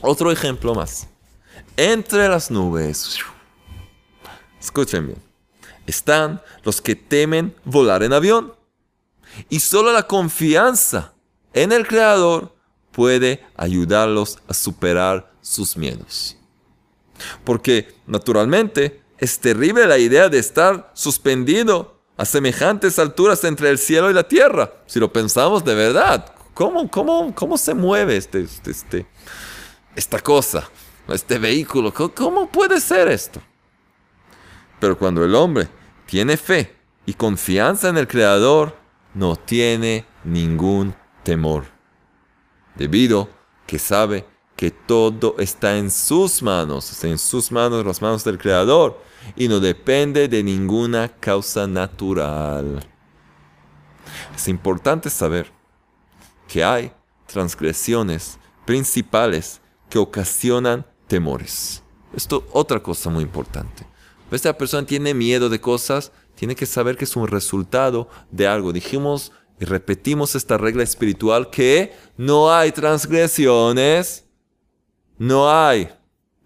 Otro 0.01 0.33
ejemplo 0.33 0.75
más. 0.75 1.07
Entre 1.77 2.29
las 2.29 2.51
nubes. 2.51 3.19
Escuchen 4.61 5.07
bien. 5.07 5.23
Están 5.87 6.43
los 6.65 6.81
que 6.81 6.97
temen 6.97 7.55
volar 7.65 8.03
en 8.03 8.13
avión. 8.13 8.53
Y 9.49 9.61
solo 9.61 9.93
la 9.93 10.09
confianza 10.09 11.15
en 11.53 11.71
el 11.71 11.87
Creador 11.87 12.58
puede 12.99 13.47
ayudarlos 13.57 14.41
a 14.49 14.55
superar 14.55 15.33
sus 15.41 15.77
miedos. 15.77 16.37
Porque, 17.45 17.95
naturalmente, 18.09 19.05
es 19.19 19.39
terrible 19.39 19.87
la 19.87 19.99
idea 19.99 20.29
de 20.29 20.41
estar 20.41 20.91
suspendido 20.95 22.01
a 22.17 22.25
semejantes 22.25 22.99
alturas 22.99 23.45
entre 23.45 23.71
el 23.71 23.79
cielo 23.79 24.11
y 24.11 24.15
la 24.15 24.27
tierra. 24.27 24.73
Si 24.87 24.99
lo 24.99 25.13
pensamos 25.13 25.65
de 25.65 25.77
verdad, 25.77 26.35
¿cómo, 26.55 26.91
cómo, 26.91 27.33
cómo 27.37 27.57
se 27.57 27.73
mueve 27.73 28.17
este, 28.17 28.41
este, 28.41 28.73
este 28.73 29.07
esta 29.95 30.19
cosa? 30.19 30.69
este 31.07 31.39
vehículo, 31.39 31.95
¿cómo 31.95 32.51
puede 32.51 32.81
ser 32.81 33.07
esto? 33.07 33.41
Pero 34.81 34.99
cuando 34.99 35.25
el 35.25 35.37
hombre 35.37 35.69
tiene 36.05 36.37
fe 36.37 36.75
y 37.07 37.15
confianza 37.15 37.91
en 37.91 37.97
el 37.97 38.09
Creador, 38.09 38.77
no 39.15 39.37
tiene 39.37 40.05
ningún 40.25 40.97
temor, 41.23 41.78
debido 42.79 43.29
que 43.67 43.79
sabe 43.79 44.25
que 44.57 44.71
todo 44.71 45.37
está 45.39 45.77
en 45.77 45.91
sus 45.91 46.43
manos, 46.43 47.05
en 47.05 47.19
sus 47.19 47.53
manos, 47.53 47.85
las 47.85 48.01
manos 48.01 48.25
del 48.25 48.39
Creador, 48.39 49.01
y 49.37 49.47
no 49.49 49.61
depende 49.61 50.27
de 50.29 50.43
ninguna 50.43 51.09
causa 51.09 51.67
natural. 51.67 52.81
Es 54.35 54.49
importante 54.49 55.11
saber 55.11 55.53
que 56.49 56.65
hay 56.65 56.93
transgresiones 57.27 58.39
principales 58.65 59.61
que 59.91 59.99
ocasionan 59.99 60.87
temores. 61.07 61.83
Esto 62.15 62.47
otra 62.53 62.83
cosa 62.83 63.11
muy 63.11 63.23
importante. 63.23 63.87
Esta 64.31 64.57
persona 64.57 64.87
tiene 64.87 65.15
miedo 65.15 65.49
de 65.49 65.61
cosas, 65.61 66.13
tiene 66.35 66.55
que 66.55 66.67
saber 66.67 66.97
que 66.97 67.05
es 67.05 67.17
un 67.17 67.27
resultado 67.27 68.09
de 68.31 68.47
algo. 68.47 68.73
Dijimos 68.73 69.33
y 69.61 69.65
repetimos 69.65 70.35
esta 70.35 70.57
regla 70.57 70.83
espiritual 70.83 71.51
que 71.51 71.93
no 72.17 72.53
hay 72.53 72.73
transgresiones, 72.73 74.25
no 75.19 75.51
hay, 75.51 75.91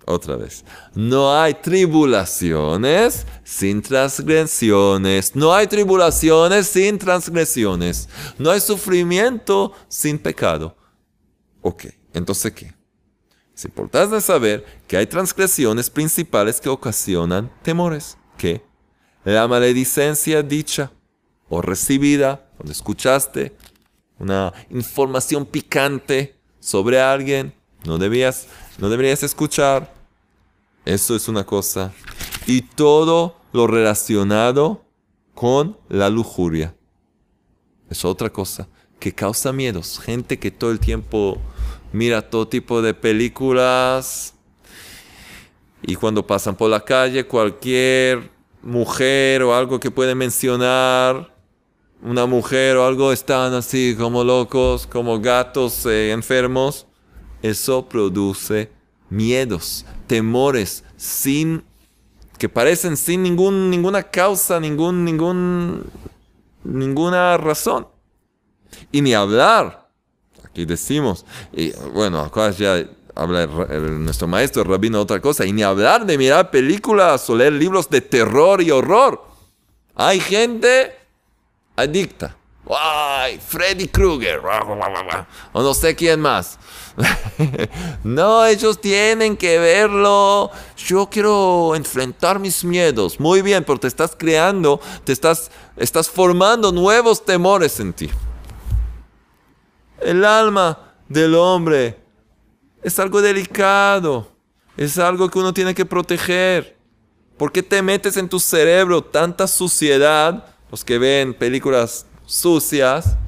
otra 0.06 0.36
vez, 0.36 0.64
no 0.94 1.34
hay 1.38 1.54
tribulaciones 1.54 3.26
sin 3.44 3.82
transgresiones, 3.82 5.36
no 5.36 5.52
hay 5.54 5.66
tribulaciones 5.66 6.66
sin 6.68 6.98
transgresiones, 6.98 8.08
no 8.38 8.50
hay 8.50 8.60
sufrimiento 8.60 9.72
sin 9.88 10.18
pecado. 10.18 10.76
Ok, 11.60 11.86
entonces 12.14 12.52
¿qué? 12.52 12.74
Es 13.54 13.66
importante 13.66 14.20
saber 14.20 14.64
que 14.88 14.96
hay 14.96 15.06
transgresiones 15.06 15.90
principales 15.90 16.60
que 16.60 16.70
ocasionan 16.70 17.52
temores. 17.62 18.16
¿Qué? 18.38 18.64
La 19.24 19.46
maledicencia 19.46 20.42
dicha 20.42 20.90
o 21.54 21.60
recibida, 21.60 22.48
cuando 22.56 22.72
escuchaste 22.72 23.54
una 24.18 24.54
información 24.70 25.44
picante 25.44 26.34
sobre 26.60 26.98
alguien, 26.98 27.52
no 27.84 27.98
debías, 27.98 28.46
no 28.78 28.88
deberías 28.88 29.22
escuchar. 29.22 29.92
Eso 30.86 31.14
es 31.14 31.28
una 31.28 31.44
cosa. 31.44 31.92
Y 32.46 32.62
todo 32.62 33.36
lo 33.52 33.66
relacionado 33.66 34.82
con 35.34 35.76
la 35.90 36.08
lujuria. 36.08 36.74
Es 37.90 38.02
otra 38.06 38.30
cosa 38.30 38.66
que 38.98 39.14
causa 39.14 39.52
miedos. 39.52 39.98
Gente 39.98 40.38
que 40.38 40.50
todo 40.50 40.70
el 40.70 40.80
tiempo 40.80 41.36
mira 41.92 42.30
todo 42.30 42.48
tipo 42.48 42.80
de 42.80 42.94
películas 42.94 44.32
y 45.82 45.96
cuando 45.96 46.26
pasan 46.26 46.56
por 46.56 46.70
la 46.70 46.82
calle 46.82 47.26
cualquier 47.26 48.30
mujer 48.62 49.42
o 49.42 49.54
algo 49.54 49.78
que 49.78 49.90
puede 49.90 50.14
mencionar, 50.14 51.31
una 52.02 52.26
mujer 52.26 52.76
o 52.76 52.86
algo 52.86 53.12
están 53.12 53.54
así 53.54 53.94
como 53.98 54.24
locos, 54.24 54.86
como 54.86 55.20
gatos 55.20 55.86
eh, 55.86 56.10
enfermos, 56.10 56.86
eso 57.42 57.88
produce 57.88 58.70
miedos, 59.08 59.84
temores 60.06 60.84
sin 60.96 61.64
que 62.38 62.48
parecen 62.48 62.96
sin 62.96 63.22
ningún, 63.22 63.70
ninguna 63.70 64.02
causa, 64.02 64.58
ningún, 64.58 65.04
ningún, 65.04 65.84
ninguna 66.64 67.36
razón. 67.36 67.86
Y 68.90 69.00
ni 69.00 69.14
hablar 69.14 69.82
Aquí 70.52 70.66
decimos, 70.66 71.24
y 71.50 71.72
bueno, 71.94 72.20
acá 72.20 72.50
ya 72.50 72.84
habla 73.14 73.46
nuestro 73.46 74.28
maestro, 74.28 74.60
el 74.60 74.68
rabino, 74.68 75.00
otra 75.00 75.18
cosa, 75.18 75.46
y 75.46 75.52
ni 75.52 75.62
hablar 75.62 76.04
de 76.04 76.18
mirar 76.18 76.50
películas 76.50 77.28
o 77.30 77.36
leer 77.36 77.54
libros 77.54 77.88
de 77.88 78.02
terror 78.02 78.60
y 78.60 78.70
horror. 78.70 79.24
Hay 79.94 80.20
gente 80.20 80.94
adicta. 81.76 82.36
¡Ay! 82.70 83.40
Freddy 83.44 83.88
Krueger. 83.88 84.40
O 85.52 85.62
no 85.62 85.74
sé 85.74 85.94
quién 85.96 86.20
más. 86.20 86.58
no, 88.04 88.44
ellos 88.44 88.80
tienen 88.80 89.36
que 89.36 89.58
verlo. 89.58 90.50
Yo 90.76 91.08
quiero 91.10 91.74
enfrentar 91.74 92.38
mis 92.38 92.64
miedos. 92.64 93.18
Muy 93.18 93.42
bien, 93.42 93.64
pero 93.64 93.80
te 93.80 93.88
estás 93.88 94.14
creando, 94.16 94.80
te 95.04 95.12
estás, 95.12 95.50
estás 95.76 96.08
formando 96.08 96.70
nuevos 96.70 97.24
temores 97.24 97.80
en 97.80 97.92
ti. 97.92 98.10
El 100.00 100.24
alma 100.24 100.94
del 101.08 101.34
hombre 101.34 101.98
es 102.82 102.98
algo 102.98 103.22
delicado, 103.22 104.28
es 104.76 104.98
algo 104.98 105.28
que 105.30 105.38
uno 105.38 105.52
tiene 105.52 105.74
que 105.74 105.84
proteger. 105.84 106.76
¿Por 107.36 107.50
qué 107.50 107.62
te 107.62 107.82
metes 107.82 108.16
en 108.16 108.28
tu 108.28 108.38
cerebro 108.38 109.02
tanta 109.02 109.46
suciedad? 109.46 110.51
Los 110.72 110.86
que 110.86 110.96
ven 110.96 111.34
películas 111.34 112.06
sucias, 112.24 113.18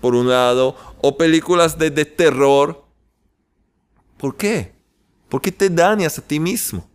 por 0.00 0.16
un 0.16 0.28
lado, 0.28 0.74
o 1.00 1.16
películas 1.16 1.78
de, 1.78 2.04
terror. 2.04 2.84
¿Por 4.18 4.36
qué? 4.36 4.74
¿Por 5.28 5.40
qué 5.40 5.52
te 5.52 5.70
dañas 5.70 6.18
a 6.18 6.22
ti 6.22 6.40
mismo? 6.40 6.90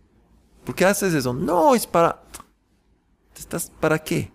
¿Por 0.64 0.74
qué 0.74 0.84
haces 0.84 1.14
eso? 1.14 1.32
No, 1.32 1.74
es 1.74 1.86
para... 1.86 2.22
¿Estás 3.34 3.72
para 3.80 3.98
qué? 3.98 4.30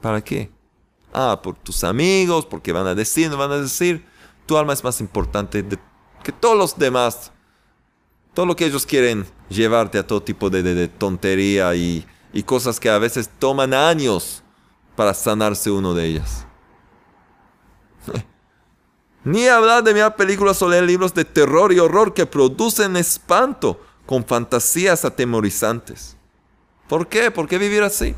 ¿Para 0.00 0.24
qué? 0.24 0.50
Ah, 1.12 1.38
por 1.42 1.54
tus 1.56 1.84
amigos, 1.84 2.46
porque 2.46 2.72
van 2.72 2.86
a 2.86 2.94
decir, 2.94 3.28
no 3.28 3.36
van 3.36 3.52
a 3.52 3.58
decir 3.58 4.06
tu 4.46 4.56
alma 4.56 4.72
es 4.72 4.82
más 4.82 5.02
importante 5.02 5.62
que 6.22 6.32
todos 6.32 6.56
los 6.56 6.78
demás. 6.78 7.30
Todo 8.32 8.46
lo 8.46 8.56
que 8.56 8.64
ellos 8.64 8.86
quieren 8.86 9.26
llevarte 9.50 9.98
a 9.98 10.06
todo 10.06 10.22
tipo 10.22 10.48
de, 10.48 10.88
tontería 10.88 11.74
y, 11.74 12.06
y, 12.32 12.42
cosas 12.42 12.80
que 12.80 12.88
a 12.88 12.98
veces 12.98 13.28
toman 13.38 13.74
años 13.74 14.43
para 14.96 15.14
sanarse 15.14 15.70
uno 15.70 15.94
de 15.94 16.06
ellas. 16.06 16.46
Ni 19.24 19.48
hablar 19.48 19.82
de 19.82 19.94
mirar 19.94 20.16
películas 20.16 20.60
o 20.62 20.68
leer 20.68 20.84
libros 20.84 21.14
de 21.14 21.24
terror 21.24 21.72
y 21.72 21.78
horror 21.78 22.12
que 22.14 22.26
producen 22.26 22.96
espanto 22.96 23.80
con 24.06 24.24
fantasías 24.24 25.04
atemorizantes. 25.04 26.16
¿Por 26.88 27.08
qué? 27.08 27.30
¿Por 27.30 27.48
qué 27.48 27.58
vivir 27.58 27.82
así? 27.82 28.14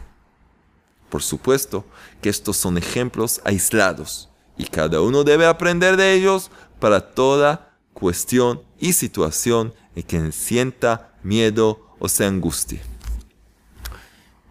Por 1.09 1.23
supuesto 1.23 1.85
que 2.21 2.29
estos 2.29 2.57
son 2.57 2.77
ejemplos 2.77 3.41
aislados 3.45 4.29
y 4.57 4.65
cada 4.65 5.01
uno 5.01 5.23
debe 5.23 5.47
aprender 5.47 5.97
de 5.97 6.15
ellos 6.15 6.51
para 6.81 7.13
toda 7.15 7.79
cuestión 7.93 8.63
y 8.79 8.93
situación 8.93 9.75
en 9.95 10.03
que 10.03 10.33
sienta 10.33 11.15
miedo 11.23 11.81
o 11.99 12.09
se 12.09 12.25
angustie. 12.25 12.96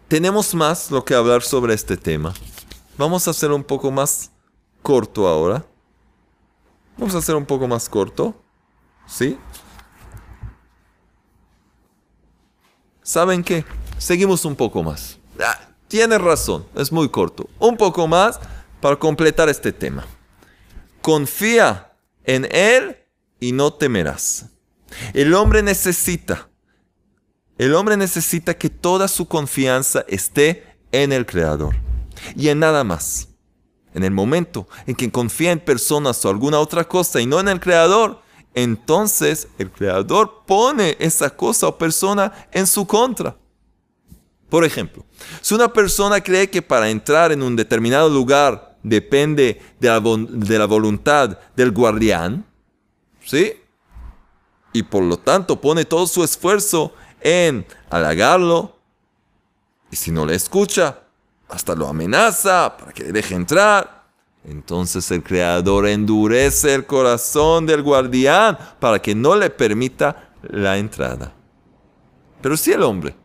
Tenemos 0.08 0.54
más 0.54 0.90
lo 0.92 1.04
que 1.04 1.14
hablar 1.14 1.42
sobre 1.42 1.74
este 1.74 1.96
tema. 1.96 2.32
Vamos 2.96 3.26
a 3.26 3.32
hacer 3.32 3.50
un 3.50 3.64
poco 3.64 3.90
más 3.90 4.30
corto 4.80 5.26
ahora. 5.26 5.66
Vamos 6.96 7.14
a 7.16 7.18
hacer 7.18 7.34
un 7.34 7.44
poco 7.44 7.66
más 7.66 7.88
corto. 7.88 8.40
¿Sí? 9.06 9.36
¿Saben 13.02 13.42
qué? 13.42 13.64
Seguimos 13.98 14.44
un 14.44 14.54
poco 14.54 14.82
más. 14.82 15.18
Ah, 15.40 15.58
tienes 15.88 16.20
razón, 16.20 16.66
es 16.76 16.92
muy 16.92 17.08
corto. 17.08 17.48
Un 17.58 17.76
poco 17.76 18.06
más 18.06 18.38
para 18.80 18.96
completar 18.96 19.48
este 19.48 19.72
tema. 19.72 20.06
Confía 21.02 21.92
en 22.24 22.46
Él 22.52 22.96
y 23.40 23.50
no 23.50 23.72
temerás. 23.72 24.46
El 25.12 25.34
hombre 25.34 25.62
necesita, 25.62 26.48
el 27.58 27.74
hombre 27.74 27.96
necesita 27.96 28.54
que 28.54 28.70
toda 28.70 29.08
su 29.08 29.26
confianza 29.26 30.04
esté 30.08 30.76
en 30.92 31.12
el 31.12 31.26
Creador 31.26 31.76
y 32.34 32.48
en 32.48 32.58
nada 32.58 32.84
más. 32.84 33.28
En 33.94 34.04
el 34.04 34.10
momento 34.10 34.68
en 34.86 34.94
que 34.94 35.10
confía 35.10 35.52
en 35.52 35.60
personas 35.60 36.22
o 36.24 36.28
alguna 36.28 36.58
otra 36.58 36.84
cosa 36.84 37.18
y 37.20 37.26
no 37.26 37.40
en 37.40 37.48
el 37.48 37.60
Creador, 37.60 38.20
entonces 38.54 39.48
el 39.58 39.70
Creador 39.70 40.44
pone 40.46 40.96
esa 40.98 41.30
cosa 41.30 41.68
o 41.68 41.78
persona 41.78 42.32
en 42.52 42.66
su 42.66 42.86
contra. 42.86 43.36
Por 44.48 44.64
ejemplo, 44.64 45.04
si 45.40 45.54
una 45.54 45.72
persona 45.72 46.20
cree 46.20 46.48
que 46.50 46.62
para 46.62 46.90
entrar 46.90 47.32
en 47.32 47.42
un 47.42 47.56
determinado 47.56 48.08
lugar 48.08 48.76
depende 48.82 49.60
de 49.80 49.88
la, 49.88 50.66
voluntad 50.66 51.38
del 51.56 51.72
guardián, 51.72 52.46
¿sí? 53.24 53.54
Y 54.72 54.82
por 54.82 55.02
lo 55.02 55.16
tanto 55.18 55.60
pone 55.60 55.84
todo 55.84 56.06
su 56.06 56.22
esfuerzo 56.22 56.94
en 57.26 57.66
halagarlo, 57.90 58.76
y 59.90 59.96
si 59.96 60.12
no 60.12 60.24
le 60.24 60.36
escucha, 60.36 61.00
hasta 61.48 61.74
lo 61.74 61.88
amenaza 61.88 62.76
para 62.76 62.92
que 62.92 63.02
le 63.02 63.12
deje 63.12 63.34
entrar. 63.34 64.04
Entonces 64.44 65.10
el 65.10 65.24
Creador 65.24 65.88
endurece 65.88 66.72
el 66.72 66.86
corazón 66.86 67.66
del 67.66 67.82
guardián 67.82 68.56
para 68.78 69.00
que 69.02 69.14
no 69.16 69.34
le 69.34 69.50
permita 69.50 70.30
la 70.42 70.78
entrada. 70.78 71.32
Pero 72.40 72.56
si 72.56 72.70
el 72.70 72.84
hombre 72.84 73.16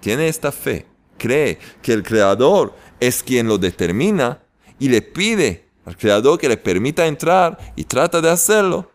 tiene 0.00 0.28
esta 0.28 0.50
fe, 0.50 0.86
cree 1.18 1.58
que 1.82 1.92
el 1.92 2.02
Creador 2.02 2.74
es 2.98 3.22
quien 3.22 3.46
lo 3.46 3.58
determina 3.58 4.40
y 4.78 4.88
le 4.88 5.02
pide 5.02 5.68
al 5.84 5.98
Creador 5.98 6.38
que 6.38 6.48
le 6.48 6.56
permita 6.56 7.06
entrar 7.06 7.58
y 7.76 7.84
trata 7.84 8.22
de 8.22 8.30
hacerlo, 8.30 8.90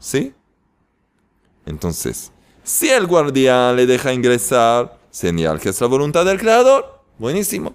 ¿sí? 0.00 0.34
Entonces, 1.64 2.32
Si 2.70 2.88
el 2.88 3.08
guardián 3.08 3.74
le 3.74 3.84
deja 3.84 4.12
ingresar, 4.12 4.96
señal 5.10 5.58
que 5.58 5.70
es 5.70 5.80
la 5.80 5.88
voluntad 5.88 6.24
del 6.24 6.38
Creador. 6.38 7.02
Buenísimo. 7.18 7.74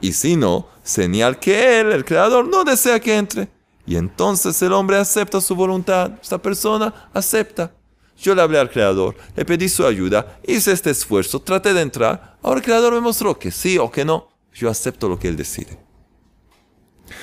Y 0.00 0.12
si 0.12 0.36
no, 0.36 0.68
señal 0.84 1.40
que 1.40 1.80
él, 1.80 1.90
el 1.90 2.04
Creador, 2.04 2.46
no 2.46 2.62
desea 2.62 3.00
que 3.00 3.16
entre. 3.16 3.48
Y 3.86 3.96
entonces 3.96 4.62
el 4.62 4.72
hombre 4.72 4.98
acepta 4.98 5.40
su 5.40 5.56
voluntad. 5.56 6.12
Esta 6.22 6.38
persona 6.38 7.10
acepta. 7.12 7.72
Yo 8.16 8.36
le 8.36 8.42
hablé 8.42 8.60
al 8.60 8.70
Creador, 8.70 9.16
le 9.34 9.44
pedí 9.44 9.68
su 9.68 9.84
ayuda, 9.84 10.38
hice 10.46 10.70
este 10.70 10.90
esfuerzo, 10.90 11.40
traté 11.40 11.74
de 11.74 11.80
entrar. 11.80 12.38
Ahora 12.40 12.58
el 12.60 12.64
Creador 12.64 12.92
me 12.92 13.00
mostró 13.00 13.36
que 13.36 13.50
sí 13.50 13.78
o 13.78 13.90
que 13.90 14.04
no. 14.04 14.28
Yo 14.54 14.70
acepto 14.70 15.08
lo 15.08 15.18
que 15.18 15.26
Él 15.26 15.36
decide. 15.36 15.76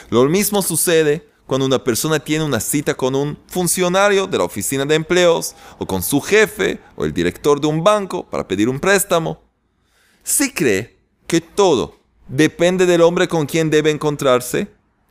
Lo 0.09 0.25
mismo 0.25 0.61
sucede 0.61 1.25
cuando 1.47 1.65
una 1.65 1.83
persona 1.83 2.19
tiene 2.19 2.43
una 2.43 2.59
cita 2.59 2.93
con 2.93 3.15
un 3.15 3.39
funcionario 3.47 4.27
de 4.27 4.37
la 4.37 4.43
oficina 4.43 4.85
de 4.85 4.95
empleos 4.95 5.55
o 5.79 5.85
con 5.87 6.03
su 6.03 6.21
jefe 6.21 6.79
o 6.95 7.05
el 7.05 7.13
director 7.13 7.59
de 7.59 7.67
un 7.67 7.83
banco 7.83 8.23
para 8.29 8.47
pedir 8.47 8.69
un 8.69 8.79
préstamo. 8.79 9.41
Si 10.23 10.51
cree 10.51 10.97
que 11.25 11.41
todo 11.41 11.97
depende 12.27 12.85
del 12.85 13.01
hombre 13.01 13.27
con 13.27 13.45
quien 13.45 13.69
debe 13.69 13.89
encontrarse, 13.89 14.67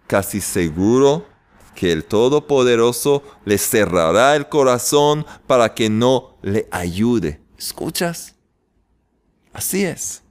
casi 0.07 0.41
seguro 0.41 1.27
que 1.75 1.93
el 1.93 2.05
Todopoderoso 2.05 3.23
le 3.45 3.59
cerrará 3.59 4.37
el 4.37 4.49
corazón 4.49 5.25
para 5.47 5.75
que 5.75 5.89
no 5.89 6.37
le 6.43 6.69
ayude. 6.71 7.41
¿Escuchas? 7.59 8.35
Así 9.53 9.85
es. 9.85 10.23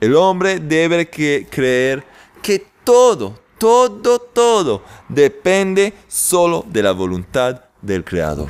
El 0.00 0.14
hombre 0.14 0.60
debe 0.60 1.08
creer 1.10 2.06
que 2.40 2.64
todo, 2.84 3.38
todo, 3.58 4.18
todo 4.18 4.82
depende 5.08 5.94
solo 6.06 6.64
de 6.68 6.82
la 6.82 6.92
voluntad 6.92 7.64
del 7.82 8.04
Creador. 8.04 8.48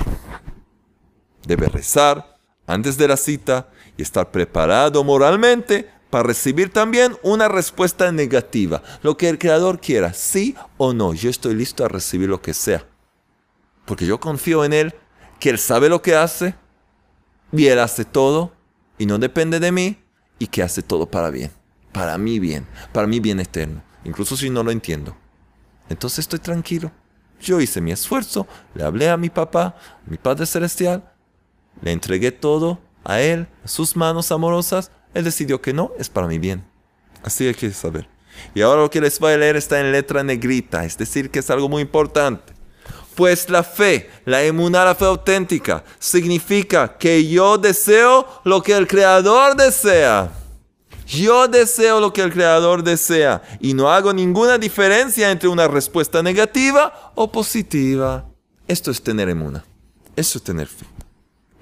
Debe 1.47 1.69
rezar 1.69 2.37
antes 2.67 2.97
de 2.99 3.09
la 3.09 3.17
cita 3.17 3.69
y 3.97 4.03
estar 4.03 4.31
preparado 4.31 5.03
moralmente 5.03 5.91
para 6.11 6.25
recibir 6.25 6.73
también 6.73 7.17
una 7.23 7.49
respuesta 7.49 8.11
negativa. 8.13 8.83
Lo 9.03 9.17
que 9.17 9.29
el 9.29 9.39
Creador 9.39 9.81
quiera, 9.81 10.13
sí 10.13 10.55
o 10.77 10.93
no, 10.93 11.15
yo 11.15 11.31
estoy 11.31 11.55
listo 11.55 11.85
a 11.85 11.89
recibir 11.89 12.29
lo 12.29 12.41
que 12.41 12.55
sea. 12.55 12.87
Porque 13.85 14.07
yo 14.07 14.21
confío 14.21 14.65
en 14.65 14.73
Él, 14.73 14.95
que 15.41 15.51
Él 15.51 15.59
sabe 15.59 15.89
lo 15.89 16.03
que 16.03 16.15
hace, 16.15 16.55
y 17.53 17.67
Él 17.67 17.79
hace 17.79 18.05
todo, 18.05 18.53
y 18.99 19.07
no 19.07 19.19
depende 19.19 19.61
de 19.61 19.73
mí, 19.73 19.99
y 20.39 20.47
que 20.47 20.63
hace 20.63 20.83
todo 20.83 21.07
para 21.07 21.31
bien, 21.31 21.51
para 21.93 22.17
mi 22.19 22.39
bien, 22.39 22.67
para 22.93 23.07
mi 23.07 23.21
bien 23.21 23.41
eterno, 23.41 23.83
incluso 24.05 24.37
si 24.37 24.51
no 24.51 24.63
lo 24.63 24.71
entiendo. 24.71 25.17
Entonces 25.89 26.21
estoy 26.21 26.39
tranquilo. 26.39 26.91
Yo 27.41 27.61
hice 27.61 27.81
mi 27.81 27.93
esfuerzo, 27.93 28.47
le 28.75 28.85
hablé 28.85 29.09
a 29.09 29.17
mi 29.17 29.31
papá, 29.31 29.77
mi 30.07 30.17
Padre 30.17 30.47
Celestial, 30.47 31.13
le 31.83 31.93
entregué 31.93 32.33
todo 32.33 32.81
a 33.05 33.21
Él, 33.21 33.47
a 33.65 33.69
sus 33.69 33.97
manos 33.97 34.33
amorosas, 34.33 34.91
él 35.15 35.25
decidió 35.25 35.61
que 35.61 35.73
no, 35.73 35.93
es 35.99 36.09
para 36.09 36.27
mi 36.27 36.39
bien. 36.39 36.65
Así 37.23 37.47
hay 37.47 37.55
que 37.55 37.71
saber. 37.73 38.09
Y 38.55 38.61
ahora 38.61 38.83
lo 38.83 38.91
que 38.91 39.01
les 39.01 39.19
voy 39.19 39.33
a 39.33 39.37
leer 39.37 39.57
está 39.57 39.81
en 39.81 39.93
letra 39.93 40.23
negrita, 40.23 40.85
es 40.85 40.97
decir, 40.97 41.31
que 41.31 41.41
es 41.41 41.51
algo 41.51 41.69
muy 41.69 41.83
importante. 41.83 42.53
Pues 43.15 43.51
la 43.51 43.65
fe, 43.65 44.09
la 44.25 44.43
emuná, 44.45 44.85
la 44.85 44.95
fe 44.95 45.07
auténtica, 45.07 45.83
significa 45.99 46.97
que 46.99 47.27
yo 47.27 47.59
deseo 47.59 48.29
lo 48.45 48.63
que 48.63 48.77
el 48.77 48.87
Creador 48.87 49.57
desea. 49.57 50.31
Yo 51.09 51.49
deseo 51.49 52.01
lo 52.01 52.13
que 52.13 52.21
el 52.21 52.31
Creador 52.31 52.83
desea 52.83 53.43
y 53.61 53.73
no 53.73 53.91
hago 53.91 54.13
ninguna 54.13 54.59
diferencia 54.59 55.31
entre 55.31 55.49
una 55.49 55.67
respuesta 55.67 56.23
negativa 56.23 57.13
o 57.15 57.33
positiva. 57.33 58.27
Esto 58.67 58.91
es 58.91 59.03
tener 59.03 59.31
emuna. 59.31 59.65
Eso 60.17 60.37
es 60.37 60.45
tener 60.45 60.67
fe. 60.67 60.85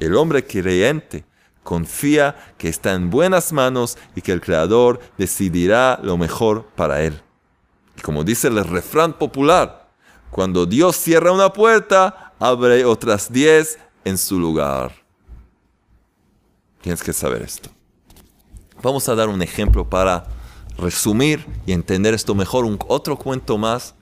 El 0.00 0.16
hombre 0.16 0.44
creyente 0.44 1.24
confía 1.62 2.34
que 2.58 2.68
está 2.68 2.94
en 2.94 3.08
buenas 3.08 3.52
manos 3.52 3.96
y 4.16 4.20
que 4.20 4.32
el 4.32 4.40
Creador 4.40 4.98
decidirá 5.16 6.00
lo 6.02 6.16
mejor 6.16 6.66
para 6.74 7.04
él. 7.04 7.22
Y 7.96 8.00
como 8.00 8.24
dice 8.24 8.48
el 8.48 8.64
refrán 8.64 9.12
popular, 9.12 9.90
cuando 10.32 10.66
Dios 10.66 10.96
cierra 10.96 11.30
una 11.30 11.52
puerta, 11.52 12.32
abre 12.40 12.84
otras 12.84 13.32
diez 13.32 13.78
en 14.04 14.18
su 14.18 14.40
lugar. 14.40 14.92
Tienes 16.80 17.00
que 17.00 17.12
saber 17.12 17.42
esto. 17.42 17.75
Vamos 18.86 19.08
a 19.08 19.16
dar 19.16 19.28
un 19.28 19.42
ejemplo 19.42 19.90
para 19.90 20.28
resumir 20.78 21.44
y 21.66 21.72
entender 21.72 22.14
esto 22.14 22.36
mejor, 22.36 22.64
un 22.64 22.78
otro 22.86 23.18
cuento 23.18 23.58
más 23.58 23.96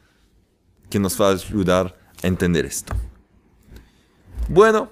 que 0.90 0.98
nos 0.98 1.18
va 1.18 1.28
a 1.28 1.32
ayudar 1.32 1.96
a 2.22 2.26
entender 2.26 2.66
esto. 2.66 2.94
Bueno, 4.46 4.90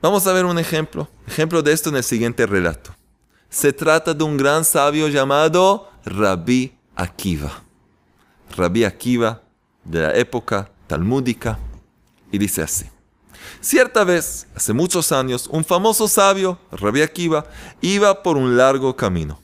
Vamos 0.00 0.24
a 0.28 0.32
ver 0.32 0.44
un 0.44 0.56
ejemplo, 0.60 1.08
ejemplo 1.26 1.60
de 1.60 1.72
esto 1.72 1.90
en 1.90 1.96
el 1.96 2.04
siguiente 2.04 2.46
relato. 2.46 2.94
Se 3.50 3.72
trata 3.72 4.14
de 4.14 4.22
un 4.22 4.36
gran 4.36 4.64
sabio 4.64 5.08
llamado 5.08 5.90
Rabbi 6.04 6.78
Akiva. 6.94 7.64
Rabbi 8.56 8.84
Akiva 8.84 9.42
de 9.82 10.02
la 10.02 10.14
época 10.14 10.70
talmúdica 10.86 11.58
y 12.30 12.38
dice 12.38 12.62
así. 12.62 12.86
Cierta 13.60 14.04
vez, 14.04 14.46
hace 14.54 14.72
muchos 14.72 15.12
años, 15.12 15.48
un 15.50 15.64
famoso 15.64 16.08
sabio, 16.08 16.58
Rabbi 16.70 17.02
Akiva, 17.02 17.46
iba 17.80 18.22
por 18.22 18.36
un 18.36 18.56
largo 18.56 18.94
camino. 18.96 19.40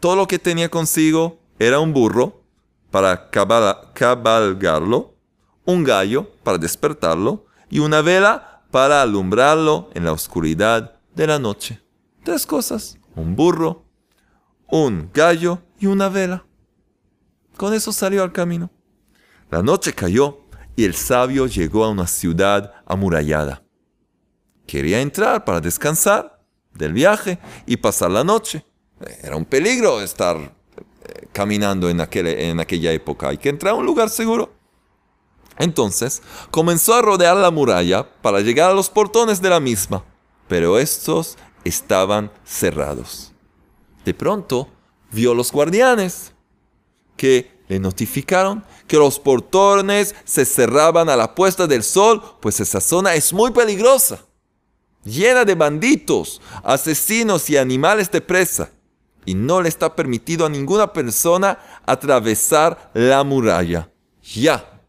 Todo 0.00 0.16
lo 0.16 0.26
que 0.26 0.38
tenía 0.38 0.68
consigo 0.68 1.38
era 1.58 1.80
un 1.80 1.92
burro 1.92 2.42
para 2.90 3.30
cabalgarlo, 3.30 5.14
un 5.64 5.84
gallo 5.84 6.30
para 6.42 6.58
despertarlo 6.58 7.46
y 7.70 7.78
una 7.78 8.02
vela 8.02 8.64
para 8.70 9.02
alumbrarlo 9.02 9.90
en 9.94 10.04
la 10.04 10.12
oscuridad 10.12 10.96
de 11.14 11.26
la 11.26 11.38
noche. 11.38 11.80
Tres 12.24 12.46
cosas, 12.46 12.98
un 13.14 13.36
burro, 13.36 13.84
un 14.68 15.10
gallo 15.12 15.60
y 15.78 15.86
una 15.86 16.08
vela. 16.08 16.44
Con 17.56 17.74
eso 17.74 17.92
salió 17.92 18.22
al 18.22 18.32
camino. 18.32 18.70
La 19.50 19.62
noche 19.62 19.92
cayó 19.92 20.40
y 20.76 20.84
el 20.84 20.94
sabio 20.94 21.46
llegó 21.46 21.84
a 21.84 21.90
una 21.90 22.06
ciudad 22.06 22.72
amurallada. 22.86 23.62
Quería 24.66 25.00
entrar 25.00 25.44
para 25.44 25.60
descansar 25.60 26.40
del 26.72 26.92
viaje 26.92 27.38
y 27.66 27.76
pasar 27.76 28.10
la 28.10 28.24
noche. 28.24 28.64
Era 29.22 29.36
un 29.36 29.44
peligro 29.44 30.00
estar 30.00 30.36
eh, 30.36 31.26
caminando 31.32 31.90
en, 31.90 32.00
aquella 32.00 32.92
época. 32.92 33.28
Hay 33.28 33.38
que 33.38 33.48
entrar 33.48 33.72
a 33.72 33.76
un 33.76 33.86
lugar 33.86 34.08
seguro. 34.08 34.52
Entonces 35.58 36.22
comenzó 36.50 36.94
a 36.94 37.02
rodear 37.02 37.36
la 37.36 37.50
muralla 37.50 38.08
para 38.22 38.40
llegar 38.40 38.70
a 38.70 38.74
los 38.74 38.88
portones 38.88 39.42
de 39.42 39.50
la 39.50 39.60
misma, 39.60 40.04
pero 40.48 40.78
estos 40.78 41.36
estaban 41.64 42.30
cerrados. 42.44 43.32
De 44.04 44.14
pronto 44.14 44.68
vio 45.10 45.34
los 45.34 45.52
guardianes 45.52 46.32
que 47.16 47.61
le 47.68 47.78
notificaron 47.78 48.64
que 48.86 48.96
los 48.96 49.18
portones 49.18 50.14
se 50.24 50.44
cerraban 50.44 51.08
a 51.08 51.16
la 51.16 51.34
puesta 51.34 51.66
del 51.66 51.82
sol, 51.82 52.22
pues 52.40 52.60
esa 52.60 52.80
zona 52.80 53.14
es 53.14 53.32
muy 53.32 53.50
peligrosa, 53.50 54.24
llena 55.04 55.44
de 55.44 55.54
banditos, 55.54 56.40
asesinos 56.62 57.48
y 57.50 57.56
animales 57.56 58.10
de 58.10 58.20
presa, 58.20 58.70
y 59.24 59.34
no 59.34 59.62
le 59.62 59.68
está 59.68 59.94
permitido 59.94 60.44
a 60.44 60.48
ninguna 60.48 60.92
persona 60.92 61.58
atravesar 61.86 62.90
la 62.92 63.22
muralla. 63.22 63.88
Ya 64.22 64.80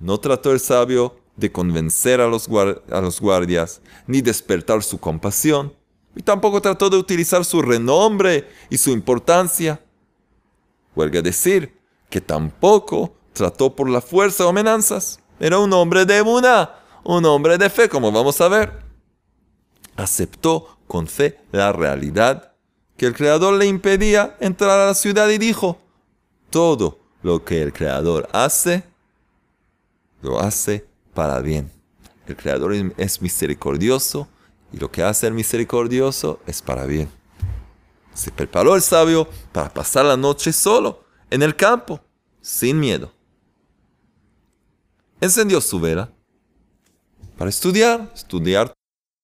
no 0.00 0.18
trató 0.18 0.52
el 0.52 0.60
sabio 0.60 1.16
de 1.36 1.52
convencer 1.52 2.20
a 2.20 2.26
los, 2.26 2.48
guardias, 2.48 3.80
ni 4.06 4.20
despertar 4.20 4.82
su 4.82 4.98
compasión, 4.98 5.72
y 6.16 6.22
tampoco 6.22 6.60
trató 6.60 6.90
de 6.90 6.96
utilizar 6.96 7.44
su 7.44 7.62
renombre 7.62 8.48
y 8.70 8.78
su 8.78 8.90
importancia. 8.90 9.80
Huelga 10.96 11.22
decir 11.22 11.77
que 12.10 12.20
tampoco 12.20 13.14
trató 13.32 13.74
por 13.74 13.88
la 13.88 14.00
fuerza 14.00 14.46
o 14.46 14.48
amenazas. 14.48 15.20
Era 15.40 15.58
un 15.58 15.72
hombre 15.72 16.04
de 16.04 16.22
una, 16.22 16.74
un 17.04 17.24
hombre 17.24 17.58
de 17.58 17.70
fe, 17.70 17.88
como 17.88 18.10
vamos 18.10 18.40
a 18.40 18.48
ver. 18.48 18.82
Aceptó 19.96 20.78
con 20.86 21.06
fe 21.06 21.40
la 21.52 21.72
realidad 21.72 22.52
que 22.96 23.06
el 23.06 23.14
Creador 23.14 23.54
le 23.54 23.66
impedía 23.66 24.36
entrar 24.40 24.78
a 24.78 24.86
la 24.86 24.94
ciudad 24.94 25.28
y 25.28 25.38
dijo, 25.38 25.78
todo 26.50 26.98
lo 27.22 27.44
que 27.44 27.62
el 27.62 27.72
Creador 27.72 28.28
hace, 28.32 28.82
lo 30.22 30.40
hace 30.40 30.86
para 31.14 31.40
bien. 31.40 31.70
El 32.26 32.36
Creador 32.36 32.74
es 32.96 33.22
misericordioso 33.22 34.28
y 34.72 34.78
lo 34.78 34.90
que 34.90 35.02
hace 35.02 35.26
el 35.26 35.34
misericordioso 35.34 36.40
es 36.46 36.60
para 36.60 36.84
bien. 36.84 37.08
Se 38.14 38.32
preparó 38.32 38.74
el 38.74 38.82
sabio 38.82 39.28
para 39.52 39.72
pasar 39.72 40.04
la 40.04 40.16
noche 40.16 40.52
solo, 40.52 41.04
en 41.30 41.42
el 41.42 41.56
campo, 41.56 42.00
sin 42.40 42.78
miedo. 42.78 43.12
Encendió 45.20 45.60
su 45.60 45.80
vela 45.80 46.12
para 47.36 47.50
estudiar, 47.50 48.10
estudiar 48.14 48.72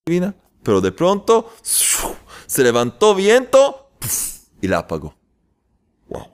divina, 0.07 0.35
pero 0.63 0.81
de 0.81 0.93
pronto 0.93 1.53
se 1.63 2.63
levantó 2.63 3.15
viento 3.15 3.91
y 4.61 4.69
la 4.69 4.79
apagó. 4.79 5.15
Wow. 6.09 6.29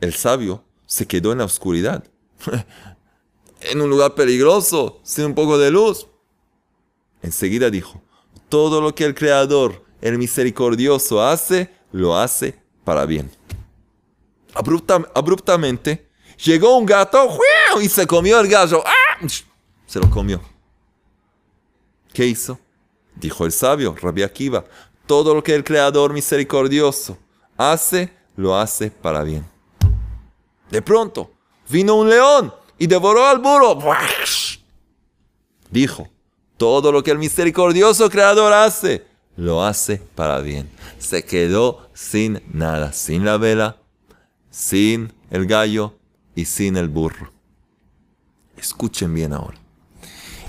El 0.00 0.14
sabio 0.14 0.64
se 0.86 1.06
quedó 1.06 1.32
en 1.32 1.38
la 1.38 1.44
oscuridad. 1.44 2.04
en 3.60 3.80
un 3.80 3.90
lugar 3.90 4.14
peligroso, 4.14 5.00
sin 5.02 5.26
un 5.26 5.34
poco 5.34 5.58
de 5.58 5.70
luz. 5.70 6.06
Enseguida 7.22 7.70
dijo, 7.70 8.00
todo 8.48 8.80
lo 8.80 8.94
que 8.94 9.04
el 9.04 9.14
Creador, 9.14 9.84
el 10.00 10.18
misericordioso, 10.18 11.22
hace, 11.22 11.70
lo 11.92 12.16
hace 12.16 12.60
para 12.84 13.04
bien. 13.06 13.30
Abruptamente 14.54 16.08
llegó 16.42 16.76
un 16.76 16.86
gato 16.86 17.38
y 17.80 17.88
se 17.88 18.06
comió 18.06 18.40
el 18.40 18.48
gallo. 18.48 18.82
¡Ah! 18.86 19.26
Se 19.86 19.98
lo 19.98 20.10
comió. 20.10 20.40
¿Qué 22.12 22.26
hizo? 22.26 22.58
Dijo 23.14 23.44
el 23.44 23.52
sabio, 23.52 23.94
Rabbi 24.00 24.22
Akiva, 24.22 24.64
todo 25.06 25.34
lo 25.34 25.42
que 25.42 25.54
el 25.54 25.64
Creador 25.64 26.12
misericordioso 26.12 27.18
hace, 27.56 28.12
lo 28.36 28.56
hace 28.56 28.90
para 28.90 29.22
bien. 29.24 29.44
De 30.70 30.82
pronto, 30.82 31.32
vino 31.68 31.94
un 31.94 32.08
león 32.08 32.54
y 32.78 32.86
devoró 32.86 33.26
al 33.26 33.38
burro. 33.38 33.78
Dijo, 35.70 36.08
todo 36.56 36.92
lo 36.92 37.02
que 37.02 37.10
el 37.10 37.18
misericordioso 37.18 38.08
Creador 38.10 38.52
hace, 38.52 39.06
lo 39.36 39.64
hace 39.64 40.02
para 40.14 40.40
bien. 40.40 40.70
Se 40.98 41.24
quedó 41.24 41.88
sin 41.94 42.42
nada, 42.52 42.92
sin 42.92 43.24
la 43.24 43.36
vela, 43.36 43.77
sin 44.58 45.12
el 45.30 45.46
gallo 45.46 45.94
y 46.34 46.44
sin 46.44 46.76
el 46.76 46.88
burro. 46.88 47.32
Escuchen 48.56 49.14
bien 49.14 49.32
ahora. 49.32 49.56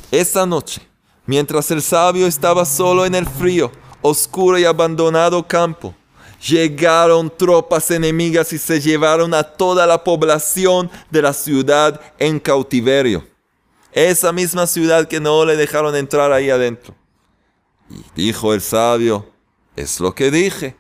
Esa 0.10 0.48
noche, 0.48 0.82
mientras 1.28 1.70
el 1.70 1.84
sabio 1.84 2.26
estaba 2.26 2.66
solo 2.66 3.06
en 3.06 3.14
el 3.14 3.28
frío, 3.28 3.72
oscuro 4.02 4.58
y 4.58 4.66
abandonado 4.66 5.48
campo, 5.48 5.94
llegaron 6.42 7.32
tropas 7.38 7.92
enemigas 7.92 8.52
y 8.52 8.58
se 8.58 8.82
llevaron 8.82 9.32
a 9.36 9.44
toda 9.44 9.86
la 9.86 10.04
población 10.04 10.90
de 11.12 11.22
la 11.22 11.34
ciudad 11.34 12.02
en 12.18 12.40
cautiverio. 12.40 13.28
Esa 13.92 14.32
misma 14.32 14.66
ciudad 14.66 15.08
que 15.08 15.20
no 15.20 15.46
le 15.46 15.56
dejaron 15.56 15.96
entrar 15.96 16.32
ahí 16.32 16.50
adentro. 16.50 16.96
Y 17.92 18.04
dijo 18.16 18.56
el 18.56 18.62
sabio, 18.62 19.30
es 19.76 20.00
lo 20.00 20.16
que 20.16 20.32
dije, 20.32 20.79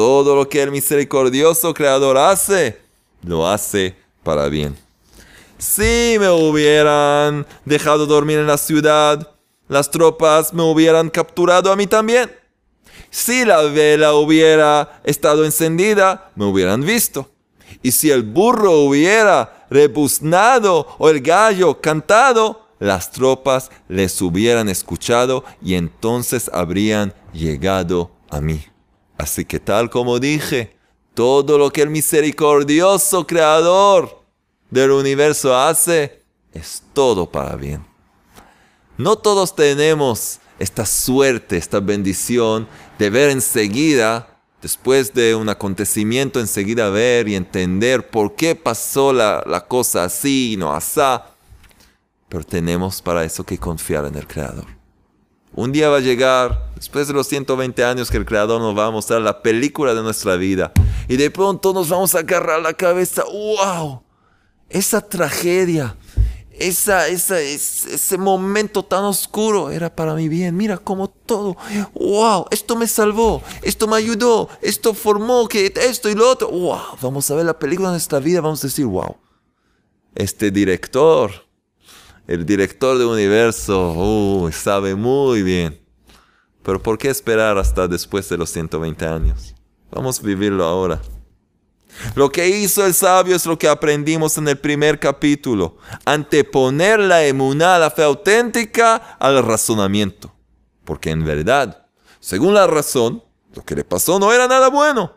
todo 0.00 0.34
lo 0.34 0.48
que 0.48 0.62
el 0.62 0.70
misericordioso 0.70 1.74
Creador 1.74 2.16
hace, 2.16 2.80
lo 3.22 3.46
hace 3.46 3.94
para 4.22 4.48
bien. 4.48 4.74
Si 5.58 6.16
me 6.18 6.30
hubieran 6.30 7.46
dejado 7.66 8.06
dormir 8.06 8.38
en 8.38 8.46
la 8.46 8.56
ciudad, 8.56 9.30
las 9.68 9.90
tropas 9.90 10.54
me 10.54 10.62
hubieran 10.62 11.10
capturado 11.10 11.70
a 11.70 11.76
mí 11.76 11.86
también. 11.86 12.32
Si 13.10 13.44
la 13.44 13.60
vela 13.64 14.14
hubiera 14.14 15.02
estado 15.04 15.44
encendida, 15.44 16.30
me 16.34 16.46
hubieran 16.46 16.80
visto. 16.80 17.28
Y 17.82 17.92
si 17.92 18.10
el 18.10 18.22
burro 18.22 18.78
hubiera 18.78 19.66
rebuznado 19.68 20.86
o 20.98 21.10
el 21.10 21.20
gallo 21.20 21.78
cantado, 21.78 22.68
las 22.78 23.10
tropas 23.10 23.70
les 23.86 24.18
hubieran 24.22 24.70
escuchado 24.70 25.44
y 25.62 25.74
entonces 25.74 26.50
habrían 26.54 27.12
llegado 27.34 28.12
a 28.30 28.40
mí. 28.40 28.64
Así 29.20 29.44
que 29.44 29.60
tal 29.60 29.90
como 29.90 30.18
dije, 30.18 30.74
todo 31.12 31.58
lo 31.58 31.70
que 31.70 31.82
el 31.82 31.90
misericordioso 31.90 33.26
creador 33.26 34.22
del 34.70 34.92
universo 34.92 35.54
hace 35.54 36.22
es 36.54 36.82
todo 36.94 37.30
para 37.30 37.54
bien. 37.56 37.84
No 38.96 39.16
todos 39.16 39.54
tenemos 39.54 40.38
esta 40.58 40.86
suerte, 40.86 41.58
esta 41.58 41.80
bendición 41.80 42.66
de 42.98 43.10
ver 43.10 43.28
enseguida 43.28 44.40
después 44.62 45.12
de 45.12 45.34
un 45.34 45.50
acontecimiento, 45.50 46.40
enseguida 46.40 46.88
ver 46.88 47.28
y 47.28 47.34
entender 47.34 48.08
por 48.08 48.34
qué 48.34 48.54
pasó 48.54 49.12
la, 49.12 49.66
cosa 49.68 50.04
así 50.04 50.54
y 50.54 50.56
no 50.56 50.72
asá. 50.72 51.26
Pero 52.30 52.42
tenemos 52.42 53.02
para 53.02 53.22
eso 53.22 53.44
que 53.44 53.58
confiar 53.58 54.06
en 54.06 54.14
el 54.14 54.26
Creador. 54.26 54.79
Un 55.54 55.72
día 55.72 55.88
va 55.88 55.96
a 55.96 56.00
llegar, 56.00 56.70
después 56.76 57.08
de 57.08 57.14
los 57.14 57.26
120 57.26 57.84
años 57.84 58.10
que 58.10 58.16
el 58.16 58.24
Creador 58.24 58.60
nos 58.60 58.76
va 58.76 58.86
a 58.86 58.90
mostrar 58.90 59.20
la 59.20 59.42
película 59.42 59.94
de 59.94 60.02
nuestra 60.02 60.36
vida. 60.36 60.72
Y 61.08 61.16
de 61.16 61.30
pronto 61.30 61.72
nos 61.72 61.88
vamos 61.88 62.14
a 62.14 62.20
agarrar 62.20 62.62
la 62.62 62.74
cabeza. 62.74 63.24
¡Wow! 63.24 64.02
Esa 64.68 65.00
tragedia 65.00 65.96
esa, 66.60 67.08
esa, 67.08 67.40
ese 67.40 68.18
momento 68.18 68.84
tan 68.84 69.04
oscuro 69.04 69.70
era 69.70 69.94
para 69.94 70.14
mi 70.14 70.28
bien. 70.28 70.56
Mira 70.56 70.76
cómo 70.78 71.08
todo, 71.08 71.56
wow, 71.94 72.44
esto 72.50 72.76
me 72.76 72.86
salvó, 72.86 73.42
esto 73.62 73.88
me 73.88 73.96
ayudó, 73.96 74.48
esto 74.60 74.94
formó 74.94 75.48
que 75.48 75.72
esto 75.74 76.10
y 76.10 76.14
lo 76.14 76.30
otro. 76.30 76.48
Wow, 76.50 76.98
vamos 77.00 77.30
a 77.30 77.34
ver 77.34 77.46
la 77.46 77.58
película 77.58 77.88
de 77.88 77.94
nuestra 77.94 78.20
vida, 78.20 78.40
vamos 78.40 78.62
a 78.62 78.66
decir, 78.66 78.84
wow, 78.84 79.16
este 80.14 80.50
director, 80.50 81.32
el 82.30 82.46
director 82.46 82.96
del 82.96 83.08
universo, 83.08 83.90
uh, 83.90 84.52
sabe 84.52 84.94
muy 84.94 85.42
bien. 85.42 85.84
Pero 86.62 86.80
¿por 86.80 86.96
qué 86.96 87.08
esperar 87.08 87.58
hasta 87.58 87.88
después 87.88 88.28
de 88.28 88.38
los 88.38 88.50
120 88.50 89.04
años? 89.04 89.52
Vamos 89.90 90.20
a 90.20 90.22
vivirlo 90.22 90.64
ahora. 90.64 91.02
Lo 92.14 92.30
que 92.30 92.48
hizo 92.48 92.86
el 92.86 92.94
sabio 92.94 93.34
es 93.34 93.46
lo 93.46 93.58
que 93.58 93.66
aprendimos 93.66 94.38
en 94.38 94.46
el 94.46 94.56
primer 94.56 95.00
capítulo. 95.00 95.78
Anteponer 96.04 97.00
la 97.00 97.24
emuná, 97.24 97.80
la 97.80 97.90
fe 97.90 98.04
auténtica, 98.04 98.94
al 99.18 99.44
razonamiento. 99.44 100.32
Porque 100.84 101.10
en 101.10 101.24
verdad, 101.24 101.84
según 102.20 102.54
la 102.54 102.68
razón, 102.68 103.24
lo 103.56 103.64
que 103.64 103.74
le 103.74 103.82
pasó 103.82 104.20
no 104.20 104.32
era 104.32 104.46
nada 104.46 104.70
bueno. 104.70 105.16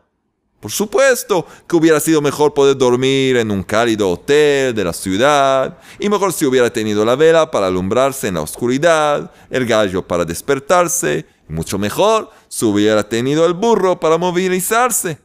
Por 0.64 0.72
supuesto 0.72 1.46
que 1.68 1.76
hubiera 1.76 2.00
sido 2.00 2.22
mejor 2.22 2.54
poder 2.54 2.78
dormir 2.78 3.36
en 3.36 3.52
un 3.52 3.64
cálido 3.64 4.10
hotel 4.10 4.74
de 4.74 4.86
la 4.86 4.94
ciudad, 4.94 5.78
y 6.00 6.08
mejor 6.08 6.32
si 6.32 6.46
hubiera 6.46 6.72
tenido 6.72 7.04
la 7.04 7.18
vela 7.18 7.52
para 7.52 7.68
alumbrarse 7.68 8.30
en 8.30 8.36
la 8.36 8.44
oscuridad, 8.44 9.30
el 9.50 9.66
gallo 9.66 10.08
para 10.08 10.24
despertarse, 10.24 11.26
y 11.50 11.52
mucho 11.52 11.78
mejor 11.78 12.30
si 12.48 12.64
hubiera 12.64 13.04
tenido 13.04 13.46
el 13.46 13.56
burro 13.56 14.00
para 14.00 14.18
movilizarse. 14.18 15.18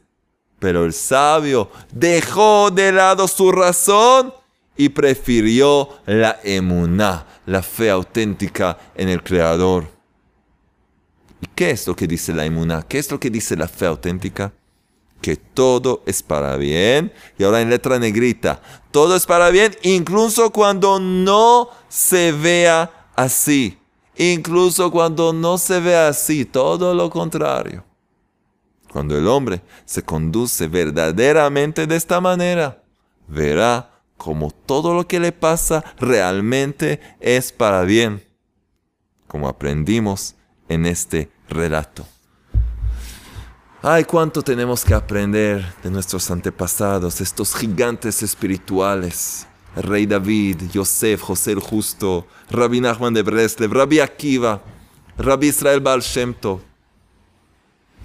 Pero 0.59 0.83
el 0.83 0.91
sabio 0.91 1.71
dejó 1.89 2.69
de 2.69 2.91
lado 2.91 3.25
su 3.29 3.49
razón 3.53 4.33
y 4.75 4.89
prefirió 4.89 5.87
la 6.05 6.37
emuná, 6.43 7.25
la 7.45 7.63
fe 7.63 7.89
auténtica 7.89 8.77
en 8.93 9.07
el 9.07 9.23
Creador. 9.23 9.87
¿Y 11.39 11.47
qué 11.55 11.71
es 11.71 11.87
lo 11.87 11.95
que 11.95 12.07
dice 12.07 12.33
la 12.33 12.43
emuná? 12.43 12.83
¿Qué 12.85 12.99
es 12.99 13.09
lo 13.09 13.17
que 13.17 13.29
dice 13.29 13.55
la 13.55 13.69
fe 13.69 13.85
auténtica? 13.85 14.51
Que 15.21 15.35
todo 15.35 16.03
es 16.05 16.23
para 16.23 16.55
bien. 16.57 17.11
Y 17.37 17.43
ahora 17.43 17.61
en 17.61 17.69
letra 17.69 17.99
negrita, 17.99 18.61
todo 18.91 19.15
es 19.15 19.25
para 19.25 19.49
bien, 19.49 19.75
incluso 19.83 20.51
cuando 20.51 20.99
no 20.99 21.69
se 21.87 22.31
vea 22.31 23.11
así. 23.15 23.77
Incluso 24.17 24.91
cuando 24.91 25.31
no 25.31 25.57
se 25.57 25.79
vea 25.79 26.09
así, 26.09 26.45
todo 26.45 26.93
lo 26.93 27.09
contrario. 27.09 27.85
Cuando 28.91 29.17
el 29.17 29.27
hombre 29.27 29.61
se 29.85 30.03
conduce 30.03 30.67
verdaderamente 30.67 31.87
de 31.87 31.95
esta 31.95 32.19
manera, 32.19 32.83
verá 33.27 34.01
como 34.17 34.51
todo 34.51 34.93
lo 34.93 35.07
que 35.07 35.19
le 35.19 35.31
pasa 35.31 35.83
realmente 35.97 36.99
es 37.21 37.53
para 37.53 37.83
bien, 37.83 38.21
como 39.27 39.47
aprendimos 39.47 40.35
en 40.67 40.85
este 40.85 41.31
relato. 41.47 42.05
Ay, 43.81 44.03
cuánto 44.03 44.41
tenemos 44.41 44.83
que 44.83 44.93
aprender 44.93 45.73
de 45.81 45.89
nuestros 45.89 46.29
antepasados, 46.29 47.21
estos 47.21 47.55
gigantes 47.55 48.21
espirituales. 48.21 49.47
Rey 49.73 50.05
David, 50.05 50.63
Yosef, 50.73 51.21
José 51.21 51.53
el 51.53 51.61
Justo, 51.61 52.27
Rabbi 52.51 52.81
Nachman 52.81 53.13
de 53.13 53.21
Breslev, 53.21 53.71
Rabbi 53.71 54.01
Akiva, 54.01 54.61
Rabbi 55.17 55.47
Israel 55.47 55.79
Baal 55.79 56.01
Shem. 56.01 56.35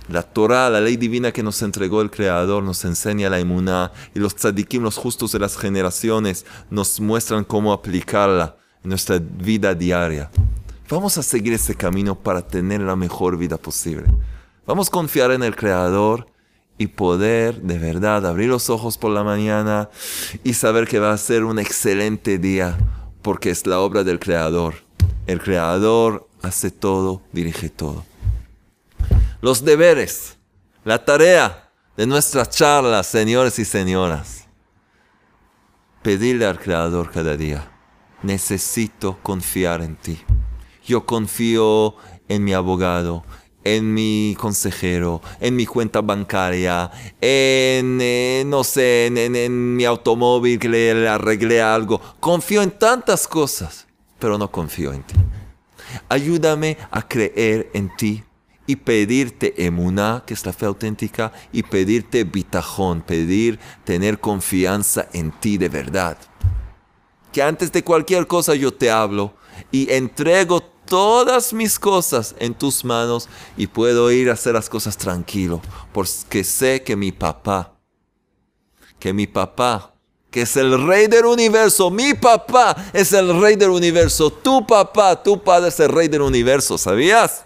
La 0.09 0.23
Torah, 0.23 0.71
la 0.71 0.81
ley 0.81 0.97
divina 0.97 1.33
que 1.33 1.43
nos 1.43 1.61
entregó 1.61 2.03
el 2.03 2.11
Creador, 2.11 2.63
nos 2.63 2.85
enseña 2.85 3.29
la 3.29 3.41
imuná 3.41 3.91
y 4.15 4.21
los 4.21 4.37
tzadikim, 4.37 4.81
los 4.81 4.97
justos 4.97 5.33
de 5.33 5.41
las 5.41 5.57
generaciones, 5.57 6.47
nos 6.71 7.01
muestran 7.01 7.43
cómo 7.43 7.73
aplicarla 7.73 8.55
en 8.85 8.91
nuestra 8.91 9.19
vida 9.19 9.75
diaria. 9.75 10.31
Vamos 10.89 11.19
a 11.19 11.23
seguir 11.25 11.53
ese 11.53 11.75
camino 11.75 12.15
para 12.15 12.47
tener 12.47 12.81
la 12.81 12.95
mejor 12.95 13.37
vida 13.37 13.57
posible. 13.57 14.07
Vamos 14.67 14.89
a 14.89 14.91
confiar 14.91 15.31
en 15.31 15.43
el 15.43 15.57
Creador 15.57 16.27
y 16.79 16.89
poder 16.89 17.63
de 17.63 17.79
verdad 17.79 18.27
abrir 18.27 18.49
los 18.49 18.71
ojos 18.71 18.99
por 18.99 19.11
la 19.11 19.23
mañana 19.23 19.91
y 20.43 20.55
saber 20.55 20.89
que 20.89 20.99
va 20.99 21.13
a 21.13 21.19
ser 21.19 21.45
un 21.45 21.59
excelente 21.59 22.39
día 22.39 22.77
porque 23.23 23.51
es 23.51 23.67
la 23.67 23.81
obra 23.81 24.05
del 24.05 24.19
Creador. 24.19 24.75
El 25.27 25.41
Creador 25.41 26.29
hace 26.43 26.71
todo, 26.71 27.23
dirige 27.33 27.69
todo 27.69 28.05
los 29.45 29.63
deberes, 29.63 30.39
la 30.85 31.05
tarea 31.05 31.71
de 31.99 32.07
nuestras 32.07 32.49
charlas, 32.49 33.07
señores 33.07 33.59
y 33.59 33.67
señoras. 33.67 34.47
Pedirle 36.03 36.47
al 36.47 36.59
Creador 36.59 37.11
cada 37.11 37.37
día, 37.37 37.71
necesito 38.23 39.19
confiar 39.23 39.83
en 39.83 39.97
ti. 39.97 40.19
Yo 40.83 41.05
confío 41.05 41.95
en 42.27 42.43
mi 42.43 42.55
abogado 42.55 43.23
en 43.65 43.93
mi 43.93 44.37
consejero, 44.39 45.23
en 45.41 45.57
mi 45.57 45.67
cuenta 45.67 46.03
bancaria, 46.03 46.91
en, 47.21 47.99
eh, 48.01 48.45
no 48.47 48.63
sé, 48.63 49.07
en, 49.07 49.77
mi 49.77 49.85
automóvil 49.85 50.59
que 50.59 50.69
le, 50.69 51.09
arreglé 51.09 51.63
algo. 51.63 52.01
Confío 52.21 52.63
en 52.63 52.71
tantas 52.71 53.27
cosas, 53.27 53.87
pero 54.19 54.39
no 54.39 54.51
confío 54.51 54.93
en 54.93 55.03
ti. 55.03 55.15
Ayúdame 56.09 56.77
a 56.91 57.09
creer 57.09 57.71
en 57.73 57.91
ti 57.97 58.23
y 58.67 58.77
pedirte 58.77 59.65
emuná, 59.65 60.23
que 60.27 60.35
es 60.35 60.45
la 60.45 60.53
fe 60.53 60.67
auténtica, 60.67 61.33
y 61.53 61.63
pedirte 61.63 62.25
bitajón, 62.25 63.03
pedir 63.03 63.59
tener 63.85 64.21
confianza 64.21 65.09
en 65.13 65.33
ti 65.33 65.57
de 65.59 65.69
verdad. 65.69 66.19
Que 67.33 67.43
antes 67.43 67.73
de 67.73 67.83
cualquier 67.83 68.27
cosa 68.27 68.55
yo 68.55 68.73
te 68.73 68.91
hablo 68.91 69.35
y 69.71 69.91
entrego 69.93 70.74
todas 70.87 71.53
mis 71.53 71.79
cosas 71.79 72.35
en 72.39 72.55
tus 72.55 72.85
manos 72.85 73.29
y 73.57 73.67
puedo 73.67 74.11
ir 74.11 74.31
a 74.31 74.35
hacer 74.35 74.55
las 74.55 74.69
cosas 74.69 74.97
tranquilo, 74.97 75.61
porque 75.93 76.45
sé 76.45 76.83
que 76.83 76.97
mi 76.97 77.13
papá, 77.13 77.75
que 78.99 79.13
mi 79.13 79.27
papá, 79.27 79.95
que 80.31 80.43
es 80.43 80.57
el 80.57 80.87
rey 80.87 81.07
del 81.07 81.27
universo, 81.27 81.91
mi 81.91 82.15
papá 82.15 82.75
es 82.93 83.13
el 83.13 83.41
rey 83.41 83.57
del 83.57 83.71
universo, 83.71 84.31
tu 84.31 84.67
papá, 84.67 85.23
tu 85.23 85.43
padre 85.43 85.69
es 85.69 85.79
el 85.79 85.91
rey 85.91 86.09
del 86.09 86.23
universo, 86.23 86.77
¿sabías? 86.77 87.45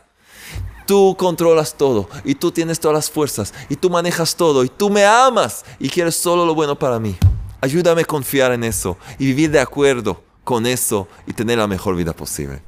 Tú 0.86 1.14
controlas 1.18 1.74
todo 1.74 2.08
y 2.24 2.34
tú 2.34 2.50
tienes 2.50 2.80
todas 2.80 2.94
las 2.94 3.10
fuerzas 3.10 3.52
y 3.68 3.76
tú 3.76 3.90
manejas 3.90 4.34
todo 4.34 4.64
y 4.64 4.70
tú 4.70 4.88
me 4.88 5.04
amas 5.04 5.66
y 5.78 5.90
quieres 5.90 6.16
solo 6.16 6.46
lo 6.46 6.54
bueno 6.54 6.78
para 6.78 6.98
mí. 6.98 7.14
Ayúdame 7.60 8.02
a 8.02 8.06
confiar 8.06 8.52
en 8.52 8.64
eso 8.64 8.96
y 9.18 9.26
vivir 9.26 9.50
de 9.50 9.60
acuerdo 9.60 10.22
con 10.44 10.64
eso 10.64 11.06
y 11.26 11.34
tener 11.34 11.58
la 11.58 11.66
mejor 11.66 11.94
vida 11.94 12.14
posible. 12.14 12.62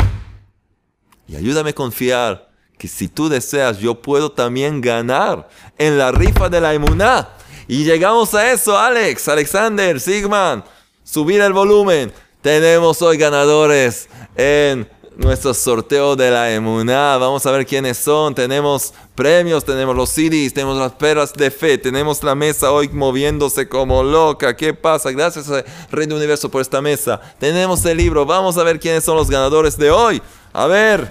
Y 1.31 1.37
ayúdame 1.37 1.71
a 1.71 1.75
confiar 1.75 2.51
que 2.77 2.89
si 2.89 3.07
tú 3.07 3.29
deseas, 3.29 3.79
yo 3.79 4.03
puedo 4.03 4.33
también 4.33 4.81
ganar 4.81 5.49
en 5.79 5.97
la 5.97 6.11
rifa 6.11 6.49
de 6.49 6.61
la 6.61 6.75
emuná. 6.75 7.29
Y 7.69 7.85
llegamos 7.85 8.35
a 8.35 8.51
eso, 8.51 8.77
Alex, 8.77 9.29
Alexander, 9.29 10.01
Sigman. 10.01 10.65
Subir 11.05 11.41
el 11.41 11.53
volumen. 11.53 12.13
Tenemos 12.43 13.01
hoy 13.01 13.17
ganadores 13.17 14.09
en 14.35 14.89
nuestro 15.17 15.53
sorteo 15.55 16.17
de 16.17 16.31
la 16.31 16.53
emuná. 16.53 17.17
Vamos 17.19 17.45
a 17.47 17.51
ver 17.51 17.67
quiénes 17.67 17.99
son. 17.99 18.35
Tenemos 18.35 18.95
premios, 19.15 19.65
tenemos 19.65 19.95
los 19.95 20.11
CDs, 20.11 20.53
tenemos 20.53 20.79
las 20.79 20.93
peras 20.93 21.33
de 21.33 21.51
fe, 21.51 21.79
tenemos 21.79 22.23
la 22.23 22.35
mesa 22.35 22.73
hoy 22.73 22.89
moviéndose 22.89 23.69
como 23.69 24.03
loca. 24.03 24.57
¿Qué 24.57 24.75
pasa? 24.75 25.11
Gracias, 25.11 25.47
Rey 25.91 26.07
del 26.07 26.17
Universo, 26.17 26.51
por 26.51 26.63
esta 26.63 26.81
mesa. 26.81 27.21
Tenemos 27.39 27.85
el 27.85 27.97
libro. 27.97 28.25
Vamos 28.25 28.57
a 28.57 28.63
ver 28.63 28.79
quiénes 28.79 29.05
son 29.05 29.17
los 29.17 29.31
ganadores 29.31 29.77
de 29.77 29.91
hoy. 29.91 30.23
A 30.53 30.67
ver, 30.67 31.11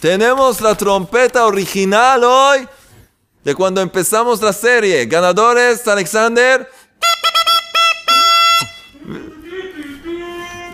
tenemos 0.00 0.60
la 0.60 0.74
trompeta 0.74 1.46
original 1.46 2.24
hoy 2.24 2.68
de 3.44 3.54
cuando 3.54 3.80
empezamos 3.80 4.40
la 4.42 4.52
serie. 4.52 5.06
Ganadores, 5.06 5.86
Alexander. 5.88 6.68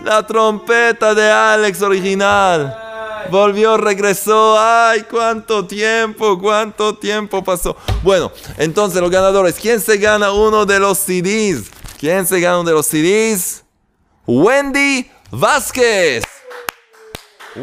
La 0.07 0.25
trompeta 0.25 1.13
de 1.13 1.29
Alex 1.29 1.81
original. 1.81 2.73
Volvió, 3.29 3.75
regresó. 3.75 4.57
¡Ay, 4.57 5.01
cuánto 5.01 5.67
tiempo! 5.67 6.39
¿Cuánto 6.39 6.97
tiempo 6.97 7.43
pasó? 7.43 7.75
Bueno, 8.03 8.31
entonces 8.57 9.01
los 9.01 9.11
ganadores. 9.11 9.55
¿Quién 9.55 9.81
se 9.81 9.97
gana 9.97 10.31
uno 10.31 10.65
de 10.65 10.79
los 10.79 10.97
CDs? 10.97 11.69
¿Quién 11.99 12.25
se 12.25 12.39
gana 12.39 12.59
uno 12.59 12.69
de 12.69 12.75
los 12.75 12.85
CDs? 12.85 13.65
Wendy 14.25 15.11
Vázquez. 15.29 16.23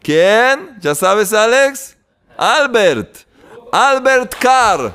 ¿Quién? 0.00 0.78
¿Ya 0.80 0.94
sabes, 0.94 1.32
Alex? 1.32 1.96
Albert. 2.36 3.16
Albert 3.72 4.34
Carr. 4.38 4.94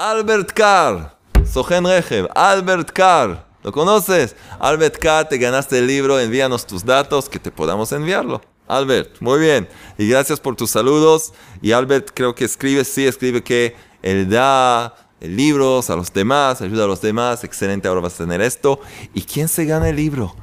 Albert 0.00 0.52
Carr. 0.54 1.14
Sojen 1.44 1.84
Rejev. 1.84 2.26
Albert 2.34 2.90
Carr. 2.90 3.46
¿Lo 3.62 3.70
conoces? 3.70 4.34
Albert 4.58 4.96
K, 4.96 5.28
te 5.28 5.36
ganaste 5.36 5.76
el 5.76 5.86
libro, 5.86 6.18
envíanos 6.18 6.66
tus 6.66 6.86
datos 6.86 7.28
que 7.28 7.38
te 7.38 7.50
podamos 7.50 7.92
enviarlo. 7.92 8.40
Albert, 8.66 9.20
muy 9.20 9.38
bien. 9.38 9.68
Y 9.98 10.08
gracias 10.08 10.40
por 10.40 10.56
tus 10.56 10.70
saludos. 10.70 11.34
Y 11.60 11.72
Albert 11.72 12.12
creo 12.14 12.34
que 12.34 12.46
escribe, 12.46 12.82
sí, 12.86 13.06
escribe 13.06 13.44
que 13.44 13.76
él 14.00 14.30
da 14.30 14.94
libros 15.20 15.90
a 15.90 15.96
los 15.96 16.10
demás, 16.14 16.62
ayuda 16.62 16.84
a 16.84 16.86
los 16.86 17.02
demás. 17.02 17.44
Excelente, 17.44 17.86
ahora 17.86 18.00
vas 18.00 18.14
a 18.14 18.24
tener 18.24 18.40
esto. 18.40 18.80
¿Y 19.12 19.20
quién 19.24 19.48
se 19.48 19.66
gana 19.66 19.90
el 19.90 19.96
libro? 19.96 20.34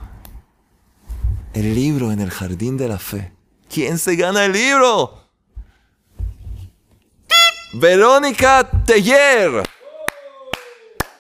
El 1.56 1.74
libro 1.74 2.12
en 2.12 2.20
el 2.20 2.30
jardín 2.30 2.78
de 2.78 2.90
la 2.90 3.00
fe. 3.00 3.34
¿Quién 3.74 3.98
se 3.98 4.18
gana 4.18 4.46
el 4.46 4.52
libro? 4.52 5.27
Verónica 7.74 8.70
Teller. 8.86 9.64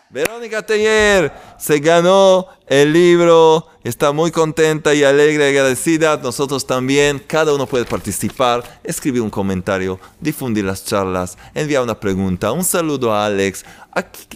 Verónica 0.10 0.66
Teller 0.66 1.32
se 1.60 1.80
ganó 1.80 2.48
el 2.68 2.94
libro, 2.94 3.68
está 3.84 4.14
muy 4.14 4.32
contenta 4.32 4.94
y 4.94 5.04
alegre 5.04 5.46
y 5.46 5.50
agradecida. 5.50 6.16
Nosotros 6.16 6.66
también, 6.66 7.20
cada 7.20 7.54
uno 7.54 7.68
puede 7.68 7.84
participar, 7.84 8.64
escribir 8.86 9.22
un 9.22 9.30
comentario, 9.30 10.00
difundir 10.22 10.64
las 10.64 10.86
charlas, 10.86 11.38
enviar 11.54 11.84
una 11.84 12.00
pregunta, 12.00 12.54
un 12.54 12.64
saludo 12.64 13.14
a 13.14 13.26
Alex, 13.26 13.66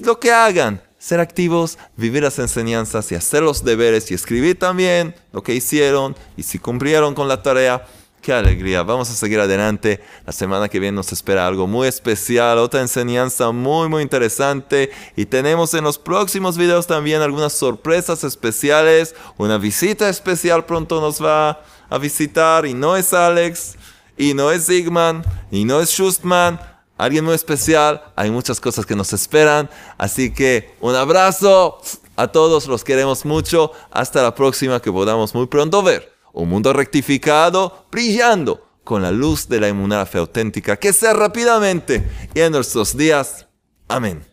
lo 0.03 0.19
que 0.19 0.31
hagan. 0.31 0.81
Ser 0.99 1.19
activos, 1.19 1.79
vivir 1.97 2.21
las 2.21 2.37
enseñanzas 2.37 3.11
y 3.11 3.15
hacer 3.15 3.41
los 3.41 3.63
deberes 3.63 4.11
y 4.11 4.13
escribir 4.13 4.59
también 4.59 5.15
lo 5.33 5.41
que 5.41 5.55
hicieron 5.55 6.15
y 6.37 6.43
si 6.43 6.59
cumplieron 6.59 7.15
con 7.15 7.27
la 7.27 7.41
tarea. 7.41 7.87
Qué 8.21 8.31
alegría. 8.31 8.83
Vamos 8.83 9.09
a 9.09 9.15
seguir 9.15 9.39
adelante. 9.39 9.99
La 10.27 10.31
semana 10.31 10.69
que 10.69 10.79
viene 10.79 10.95
nos 10.95 11.11
espera 11.11 11.47
algo 11.47 11.65
muy 11.65 11.87
especial, 11.87 12.59
otra 12.59 12.79
enseñanza 12.81 13.49
muy, 13.49 13.89
muy 13.89 14.03
interesante. 14.03 14.91
Y 15.15 15.25
tenemos 15.25 15.73
en 15.73 15.83
los 15.83 15.97
próximos 15.97 16.55
videos 16.55 16.85
también 16.85 17.23
algunas 17.23 17.53
sorpresas 17.53 18.23
especiales. 18.23 19.15
Una 19.39 19.57
visita 19.57 20.07
especial 20.07 20.65
pronto 20.65 21.01
nos 21.01 21.23
va 21.23 21.63
a 21.89 21.97
visitar. 21.97 22.67
Y 22.67 22.75
no 22.75 22.95
es 22.95 23.11
Alex, 23.11 23.75
y 24.15 24.35
no 24.35 24.51
es 24.51 24.65
Sigman, 24.65 25.25
y 25.49 25.65
no 25.65 25.81
es 25.81 25.89
Schustman. 25.89 26.61
Alguien 26.99 27.25
muy 27.25 27.33
especial. 27.33 28.03
Hay 28.15 28.29
muchas 28.29 28.59
cosas 28.59 28.85
que 28.85 28.95
nos 28.95 29.13
esperan. 29.13 29.67
Así 29.97 30.31
que 30.31 30.75
un 30.79 30.93
abrazo 30.93 31.81
a 32.15 32.27
todos. 32.27 32.67
Los 32.67 32.83
queremos 32.83 33.25
mucho. 33.25 33.71
Hasta 33.89 34.21
la 34.21 34.35
próxima 34.35 34.79
que 34.79 34.91
podamos 34.91 35.33
muy 35.33 35.47
pronto 35.47 35.81
ver 35.81 36.20
un 36.33 36.49
mundo 36.49 36.73
rectificado, 36.73 37.85
brillando 37.91 38.67
con 38.83 39.01
la 39.01 39.11
luz 39.11 39.47
de 39.47 39.59
la 39.59 39.69
inmunidad 39.69 40.07
fe 40.07 40.17
auténtica 40.17 40.77
que 40.77 40.93
sea 40.93 41.13
rápidamente 41.13 42.03
y 42.33 42.39
en 42.41 42.51
nuestros 42.51 42.97
días. 42.97 43.47
Amén. 43.87 44.30